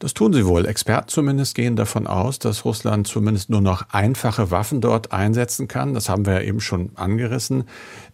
Das 0.02 0.16
tun 0.16 0.34
sie 0.34 0.48
wohl. 0.48 0.66
Experten 0.66 1.10
zumindest 1.10 1.54
gehen 1.54 1.76
davon 1.76 2.08
aus, 2.08 2.40
dass 2.40 2.66
Russland 2.66 3.06
zumindest 3.06 3.52
nur 3.52 3.62
noch 3.62 3.84
einfache 3.92 4.50
Waffen 4.50 4.82
dort 4.82 5.12
einsetzen 5.12 5.68
kann. 5.68 5.94
Das 5.94 6.10
haben 6.10 6.26
wir 6.26 6.34
ja 6.34 6.42
eben 6.42 6.60
schon 6.60 6.90
angerissen. 6.96 7.66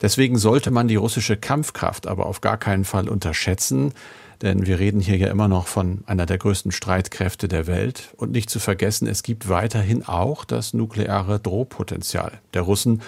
Deswegen 0.01 0.37
sollte 0.37 0.69
man 0.69 0.89
die 0.89 0.97
russische 0.97 1.37
Kampfkraft 1.37 2.05
aber 2.05 2.25
auf 2.25 2.41
gar 2.41 2.57
keinen 2.57 2.83
Fall 2.83 3.07
unterschätzen. 3.07 3.93
Denn 4.41 4.65
wir 4.65 4.79
reden 4.79 4.99
hier 4.99 5.15
ja 5.15 5.29
immer 5.29 5.47
noch 5.47 5.67
von 5.67 6.03
einer 6.07 6.25
der 6.25 6.37
größten 6.37 6.73
Streitkräfte 6.73 7.47
der 7.47 7.67
Welt. 7.67 8.13
Und 8.17 8.33
nicht 8.33 8.49
zu 8.49 8.59
vergessen, 8.59 9.07
es 9.07 9.23
gibt 9.23 9.47
weiterhin 9.47 10.05
auch 10.05 10.43
das 10.43 10.73
nukleare 10.73 11.39
Drohpotenzial 11.39 12.33
der 12.53 12.63
Russen. 12.63 13.01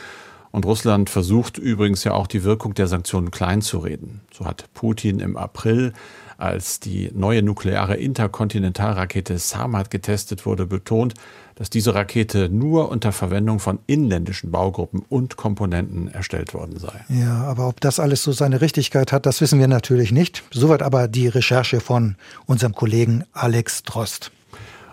Und 0.52 0.66
Russland 0.66 1.10
versucht 1.10 1.58
übrigens 1.58 2.04
ja 2.04 2.14
auch 2.14 2.28
die 2.28 2.44
Wirkung 2.44 2.74
der 2.74 2.88
Sanktionen 2.88 3.32
kleinzureden. 3.32 4.22
So 4.34 4.46
hat 4.46 4.66
Putin 4.74 5.20
im 5.20 5.38
April 5.38 5.94
als 6.40 6.80
die 6.80 7.12
neue 7.14 7.44
nukleare 7.44 7.98
Interkontinentalrakete 7.98 9.38
Samad 9.38 9.92
getestet 9.92 10.46
wurde, 10.46 10.66
betont, 10.66 11.14
dass 11.56 11.70
diese 11.70 11.94
Rakete 11.94 12.48
nur 12.48 12.90
unter 12.90 13.12
Verwendung 13.12 13.60
von 13.60 13.80
inländischen 13.88 14.50
Baugruppen 14.50 15.04
und 15.10 15.36
Komponenten 15.36 16.08
erstellt 16.08 16.54
worden 16.54 16.80
sei. 16.80 17.06
Ja, 17.10 17.44
aber 17.44 17.68
ob 17.68 17.82
das 17.82 18.00
alles 18.00 18.24
so 18.24 18.32
seine 18.32 18.62
Richtigkeit 18.62 19.12
hat, 19.12 19.26
das 19.26 19.42
wissen 19.42 19.60
wir 19.60 19.68
natürlich 19.68 20.14
nicht. 20.14 20.44
Soweit 20.52 20.82
aber 20.82 21.10
die 21.10 21.28
Recherche 21.28 21.82
von 21.82 22.16
unserem 22.46 22.74
Kollegen 22.74 23.26
Alex 23.34 23.84
Drost. 23.84 24.32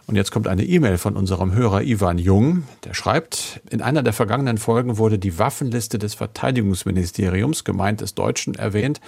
Und 0.07 0.14
jetzt 0.14 0.31
kommt 0.31 0.47
eine 0.47 0.64
E-Mail 0.64 0.99
von 0.99 1.16
unserem 1.16 1.53
Hörer 1.53 1.83
Ivan 1.83 2.19
Jung, 2.19 2.62
der 2.85 2.95
schreibt, 2.95 3.61
in 3.71 3.83
einer 3.83 4.05
der 4.05 4.12
vergangenen 4.12 4.57
Folgen 4.57 4.99
wurde 4.99 5.19
die 5.19 5.38
Waffenliste 5.38 5.99
des 5.99 6.14
Verteidigungsministeriums, 6.14 7.64
gemeint 7.64 8.01
des 8.01 8.14
Deutschen, 8.14 8.55
erwähnt. 8.55 9.01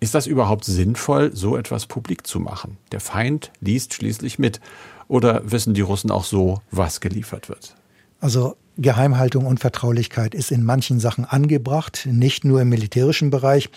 Ist 0.00 0.14
das 0.14 0.26
überhaupt 0.26 0.64
sinnvoll, 0.64 1.32
so 1.34 1.56
etwas 1.56 1.86
publik 1.86 2.26
zu 2.26 2.40
machen? 2.40 2.78
Der 2.92 3.00
Feind 3.00 3.50
liest 3.60 3.94
schließlich 3.94 4.38
mit. 4.38 4.60
Oder 5.06 5.42
wissen 5.50 5.74
die 5.74 5.80
Russen 5.80 6.10
auch 6.10 6.24
so, 6.24 6.62
was 6.70 7.00
geliefert 7.00 7.48
wird? 7.48 7.74
Also 8.20 8.56
Geheimhaltung 8.78 9.44
und 9.44 9.58
Vertraulichkeit 9.58 10.34
ist 10.34 10.52
in 10.52 10.64
manchen 10.64 11.00
Sachen 11.00 11.24
angebracht, 11.24 12.06
nicht 12.10 12.44
nur 12.44 12.62
im 12.62 12.68
militärischen 12.68 13.30
Bereich. 13.30 13.70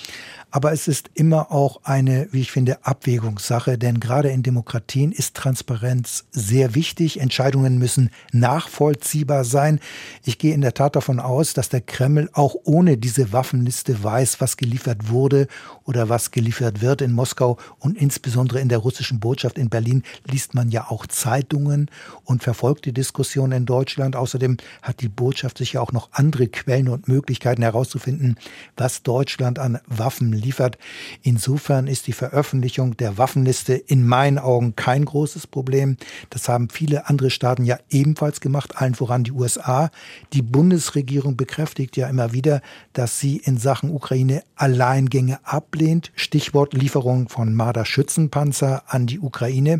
Aber 0.51 0.73
es 0.73 0.89
ist 0.89 1.09
immer 1.13 1.51
auch 1.51 1.79
eine, 1.83 2.27
wie 2.31 2.41
ich 2.41 2.51
finde, 2.51 2.85
Abwägungssache, 2.85 3.77
denn 3.77 4.01
gerade 4.01 4.29
in 4.29 4.43
Demokratien 4.43 5.13
ist 5.13 5.35
Transparenz 5.35 6.25
sehr 6.31 6.75
wichtig. 6.75 7.21
Entscheidungen 7.21 7.77
müssen 7.77 8.09
nachvollziehbar 8.33 9.45
sein. 9.45 9.79
Ich 10.25 10.37
gehe 10.37 10.53
in 10.53 10.59
der 10.59 10.73
Tat 10.73 10.97
davon 10.97 11.21
aus, 11.21 11.53
dass 11.53 11.69
der 11.69 11.79
Kreml 11.79 12.29
auch 12.33 12.55
ohne 12.65 12.97
diese 12.97 13.31
Waffenliste 13.31 14.03
weiß, 14.03 14.41
was 14.41 14.57
geliefert 14.57 15.09
wurde 15.09 15.47
oder 15.85 16.09
was 16.09 16.31
geliefert 16.31 16.81
wird 16.81 17.01
in 17.01 17.13
Moskau 17.13 17.57
und 17.79 17.97
insbesondere 17.97 18.59
in 18.59 18.67
der 18.67 18.79
russischen 18.79 19.21
Botschaft 19.21 19.57
in 19.57 19.69
Berlin 19.69 20.03
liest 20.29 20.53
man 20.53 20.69
ja 20.69 20.89
auch 20.89 21.07
Zeitungen 21.07 21.89
und 22.25 22.43
verfolgt 22.43 22.85
die 22.85 22.93
Diskussion 22.93 23.53
in 23.53 23.65
Deutschland. 23.65 24.17
Außerdem 24.17 24.57
hat 24.81 24.99
die 24.99 25.07
Botschaft 25.07 25.57
sicher 25.59 25.81
auch 25.81 25.93
noch 25.93 26.09
andere 26.11 26.49
Quellen 26.49 26.89
und 26.89 27.07
Möglichkeiten 27.07 27.61
herauszufinden, 27.61 28.37
was 28.75 29.03
Deutschland 29.03 29.57
an 29.57 29.79
Waffen 29.87 30.40
liefert. 30.41 30.77
Insofern 31.21 31.87
ist 31.87 32.07
die 32.07 32.13
Veröffentlichung 32.13 32.97
der 32.97 33.17
Waffenliste 33.17 33.73
in 33.73 34.05
meinen 34.05 34.39
Augen 34.39 34.75
kein 34.75 35.05
großes 35.05 35.47
Problem. 35.47 35.97
Das 36.29 36.49
haben 36.49 36.69
viele 36.69 37.07
andere 37.07 37.29
Staaten 37.29 37.63
ja 37.63 37.77
ebenfalls 37.89 38.41
gemacht, 38.41 38.77
allen 38.77 38.95
voran 38.95 39.23
die 39.23 39.31
USA. 39.31 39.91
Die 40.33 40.41
Bundesregierung 40.41 41.37
bekräftigt 41.37 41.97
ja 41.97 42.09
immer 42.09 42.33
wieder, 42.33 42.61
dass 42.93 43.19
sie 43.19 43.37
in 43.37 43.57
Sachen 43.57 43.91
Ukraine 43.91 44.43
Alleingänge 44.55 45.39
ablehnt. 45.43 46.11
Stichwort 46.15 46.73
Lieferung 46.73 47.29
von 47.29 47.53
Marder-Schützenpanzer 47.53 48.83
an 48.87 49.07
die 49.07 49.19
Ukraine. 49.19 49.79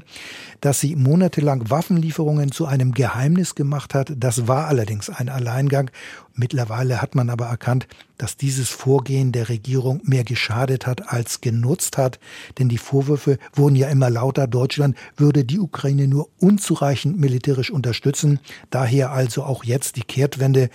Dass 0.61 0.79
sie 0.79 0.95
monatelang 0.95 1.69
Waffenlieferungen 1.69 2.51
zu 2.51 2.65
einem 2.65 2.93
Geheimnis 2.93 3.55
gemacht 3.55 3.93
hat, 3.93 4.13
das 4.15 4.47
war 4.47 4.67
allerdings 4.67 5.09
ein 5.09 5.29
Alleingang. 5.29 5.91
Mittlerweile 6.33 7.01
hat 7.01 7.15
man 7.15 7.29
aber 7.29 7.47
erkannt, 7.47 7.87
dass 8.17 8.37
dieses 8.37 8.69
Vorgehen 8.69 9.31
der 9.31 9.49
Regierung 9.49 10.01
mehr 10.03 10.23
geschadet 10.23 10.87
hat 10.87 11.11
als 11.11 11.41
genutzt 11.41 11.97
hat, 11.97 12.19
denn 12.57 12.69
die 12.69 12.77
Vorwürfe 12.77 13.37
wurden 13.53 13.75
ja 13.75 13.89
immer 13.89 14.09
lauter, 14.09 14.47
Deutschland 14.47 14.95
würde 15.17 15.43
die 15.43 15.59
Ukraine 15.59 16.07
nur 16.07 16.29
unzureichend 16.39 17.19
militärisch 17.19 17.71
unterstützen. 17.71 18.39
Daher 18.69 19.11
also 19.11 19.43
auch 19.43 19.63
jetzt 19.63 19.97
die 19.97 20.03
Kehrtwende. 20.03 20.69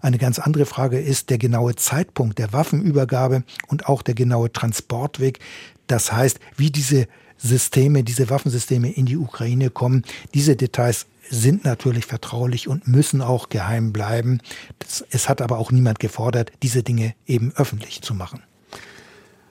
Eine 0.00 0.18
ganz 0.18 0.38
andere 0.38 0.66
Frage 0.66 1.00
ist 1.00 1.30
der 1.30 1.38
genaue 1.38 1.74
Zeitpunkt 1.74 2.38
der 2.38 2.52
Waffenübergabe 2.52 3.42
und 3.68 3.86
auch 3.86 4.02
der 4.02 4.14
genaue 4.14 4.52
Transportweg. 4.52 5.40
Das 5.86 6.12
heißt, 6.12 6.38
wie 6.56 6.70
diese 6.70 7.08
Systeme, 7.42 8.04
diese 8.04 8.30
Waffensysteme 8.30 8.90
in 8.92 9.06
die 9.06 9.16
Ukraine 9.16 9.70
kommen. 9.70 10.04
Diese 10.34 10.56
Details 10.56 11.06
sind 11.30 11.64
natürlich 11.64 12.06
vertraulich 12.06 12.68
und 12.68 12.86
müssen 12.86 13.22
auch 13.22 13.48
geheim 13.48 13.92
bleiben. 13.92 14.40
Das, 14.78 15.04
es 15.10 15.28
hat 15.28 15.40
aber 15.40 15.58
auch 15.58 15.72
niemand 15.72 16.00
gefordert, 16.00 16.52
diese 16.62 16.82
Dinge 16.82 17.14
eben 17.26 17.52
öffentlich 17.56 18.02
zu 18.02 18.14
machen. 18.14 18.42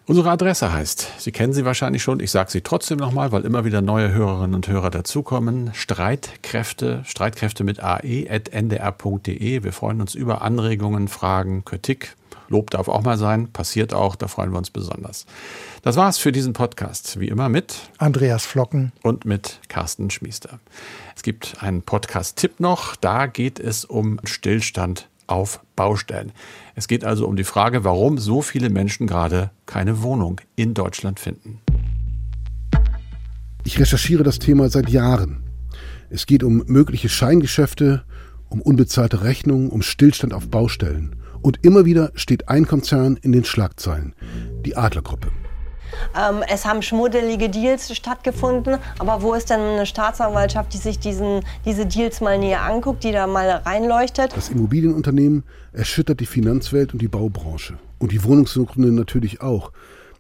Unsere 0.06 0.32
Adresse 0.32 0.74
heißt, 0.74 1.08
Sie 1.20 1.32
kennen 1.32 1.54
sie 1.54 1.66
wahrscheinlich 1.66 2.02
schon, 2.02 2.20
ich 2.20 2.32
sage 2.32 2.50
sie 2.50 2.62
trotzdem 2.62 2.98
nochmal, 2.98 3.32
weil 3.32 3.46
immer 3.46 3.64
wieder 3.64 3.84
neue 3.84 4.12
Hörerinnen 4.12 4.56
und 4.56 4.68
Hörer 4.68 4.90
dazukommen. 4.90 5.70
Streitkräfte, 5.76 7.04
Streitkräfte 7.06 7.64
mit 7.64 7.84
ae.ndr.de. 7.84 9.64
Wir 9.64 9.72
freuen 9.72 10.02
uns 10.02 10.16
über 10.16 10.42
Anregungen, 10.42 11.10
Fragen, 11.10 11.64
Kritik. 11.64 12.16
Lob 12.50 12.72
darf 12.72 12.88
auch 12.88 13.04
mal 13.04 13.18
sein, 13.18 13.52
passiert 13.52 13.94
auch, 13.94 14.16
da 14.16 14.28
freuen 14.28 14.52
wir 14.52 14.58
uns 14.58 14.72
besonders. 14.72 15.26
Das 15.84 15.96
war's 15.96 16.18
für 16.18 16.32
diesen 16.32 16.54
Podcast. 16.54 17.20
Wie 17.20 17.28
immer 17.28 17.48
mit 17.48 17.76
Andreas 18.00 18.46
Flocken 18.46 18.92
und 19.04 19.24
mit 19.24 19.60
Carsten 19.70 20.10
Schmiester. 20.10 20.60
Es 21.16 21.24
gibt 21.24 21.62
einen 21.62 21.84
Podcast-Tipp 21.84 22.60
noch. 22.60 22.96
Da 22.96 23.28
geht 23.28 23.60
es 23.60 23.86
um 23.86 24.20
Stillstand 24.24 25.08
auf 25.28 25.60
Baustellen. 25.76 26.32
Es 26.76 26.88
geht 26.88 27.06
also 27.06 27.28
um 27.28 27.36
die 27.36 27.44
Frage, 27.44 27.84
warum 27.84 28.18
so 28.18 28.42
viele 28.42 28.70
Menschen 28.70 29.06
gerade 29.06 29.52
keine 29.68 30.02
Wohnung 30.02 30.42
in 30.56 30.74
Deutschland 30.74 31.20
finden. 31.20 31.62
Ich 33.64 33.80
recherchiere 33.80 34.24
das 34.24 34.40
Thema 34.40 34.70
seit 34.70 34.90
Jahren. 34.90 35.44
Es 36.10 36.26
geht 36.26 36.44
um 36.44 36.64
mögliche 36.66 37.10
Scheingeschäfte, 37.10 38.04
um 38.50 38.62
unbezahlte 38.62 39.24
Rechnungen, 39.24 39.70
um 39.70 39.84
Stillstand 39.84 40.34
auf 40.34 40.50
Baustellen. 40.50 41.16
Und 41.42 41.60
immer 41.64 41.86
wieder 41.86 42.12
steht 42.16 42.50
ein 42.50 42.68
Konzern 42.68 43.18
in 43.22 43.32
den 43.32 43.46
Schlagzeilen, 43.46 44.14
die 44.66 44.76
Adlergruppe. 44.76 45.32
Ähm, 46.16 46.44
es 46.48 46.66
haben 46.66 46.82
schmuddelige 46.82 47.50
Deals 47.50 47.96
stattgefunden, 47.96 48.78
aber 49.00 49.22
wo 49.22 49.34
ist 49.34 49.50
denn 49.50 49.60
eine 49.60 49.86
Staatsanwaltschaft, 49.86 50.74
die 50.74 50.78
sich 50.78 51.00
diesen, 51.00 51.42
diese 51.66 51.86
Deals 51.86 52.22
mal 52.22 52.38
näher 52.38 52.62
anguckt, 52.62 53.04
die 53.04 53.12
da 53.12 53.28
mal 53.28 53.50
reinleuchtet? 53.50 54.36
Das 54.36 54.50
Immobilienunternehmen 54.50 55.44
erschüttert 55.74 56.20
die 56.20 56.26
Finanzwelt 56.26 56.94
und 56.94 57.02
die 57.02 57.08
Baubranche. 57.08 57.78
Und 57.98 58.12
die 58.12 58.24
Wohnungssuchenden 58.24 58.96
natürlich 58.96 59.42
auch. 59.42 59.72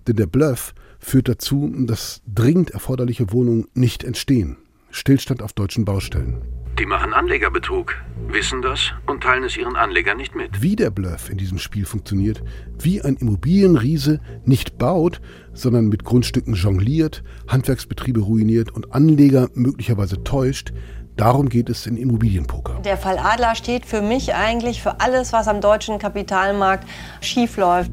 Denn 0.07 0.15
der 0.15 0.27
Bluff 0.27 0.73
führt 0.99 1.27
dazu, 1.29 1.71
dass 1.85 2.21
dringend 2.33 2.71
erforderliche 2.71 3.31
Wohnungen 3.31 3.67
nicht 3.73 4.03
entstehen. 4.03 4.57
Stillstand 4.91 5.41
auf 5.41 5.53
deutschen 5.53 5.85
Baustellen. 5.85 6.41
Die 6.79 6.85
machen 6.85 7.13
Anlegerbetrug, 7.13 7.93
wissen 8.29 8.61
das 8.61 8.93
und 9.05 9.21
teilen 9.21 9.43
es 9.43 9.57
ihren 9.57 9.75
Anlegern 9.75 10.15
nicht 10.15 10.33
mit. 10.33 10.61
Wie 10.61 10.77
der 10.77 10.91
Bluff 10.91 11.29
in 11.29 11.37
diesem 11.37 11.57
Spiel 11.57 11.85
funktioniert, 11.85 12.41
wie 12.77 13.01
ein 13.01 13.17
Immobilienriese 13.17 14.21
nicht 14.45 14.77
baut, 14.77 15.19
sondern 15.51 15.89
mit 15.89 16.05
Grundstücken 16.05 16.53
jongliert, 16.53 17.21
Handwerksbetriebe 17.49 18.21
ruiniert 18.21 18.71
und 18.71 18.93
Anleger 18.93 19.49
möglicherweise 19.55 20.23
täuscht, 20.23 20.71
darum 21.17 21.49
geht 21.49 21.69
es 21.69 21.85
in 21.85 21.97
Immobilienpoker. 21.97 22.79
Der 22.85 22.95
Fall 22.95 23.19
Adler 23.19 23.55
steht 23.55 23.85
für 23.85 24.01
mich 24.01 24.33
eigentlich 24.33 24.81
für 24.81 25.01
alles, 25.01 25.33
was 25.33 25.49
am 25.49 25.59
deutschen 25.59 25.99
Kapitalmarkt 25.99 26.87
schiefläuft. 27.19 27.91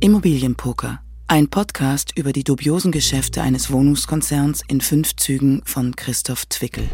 Immobilienpoker. 0.00 0.98
Ein 1.28 1.48
Podcast 1.48 2.18
über 2.18 2.32
die 2.32 2.42
dubiosen 2.42 2.90
Geschäfte 2.90 3.42
eines 3.42 3.70
Wohnungskonzerns 3.70 4.62
in 4.66 4.80
fünf 4.80 5.14
Zügen 5.14 5.62
von 5.64 5.94
Christoph 5.94 6.48
Zwickel 6.48 6.88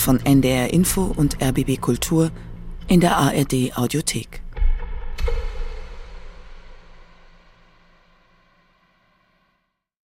von 0.00 0.20
NDR 0.24 0.72
Info 0.72 1.12
und 1.16 1.42
RBB 1.42 1.80
Kultur 1.80 2.30
in 2.88 3.00
der 3.00 3.16
ARD 3.16 3.76
Audiothek. 3.76 4.45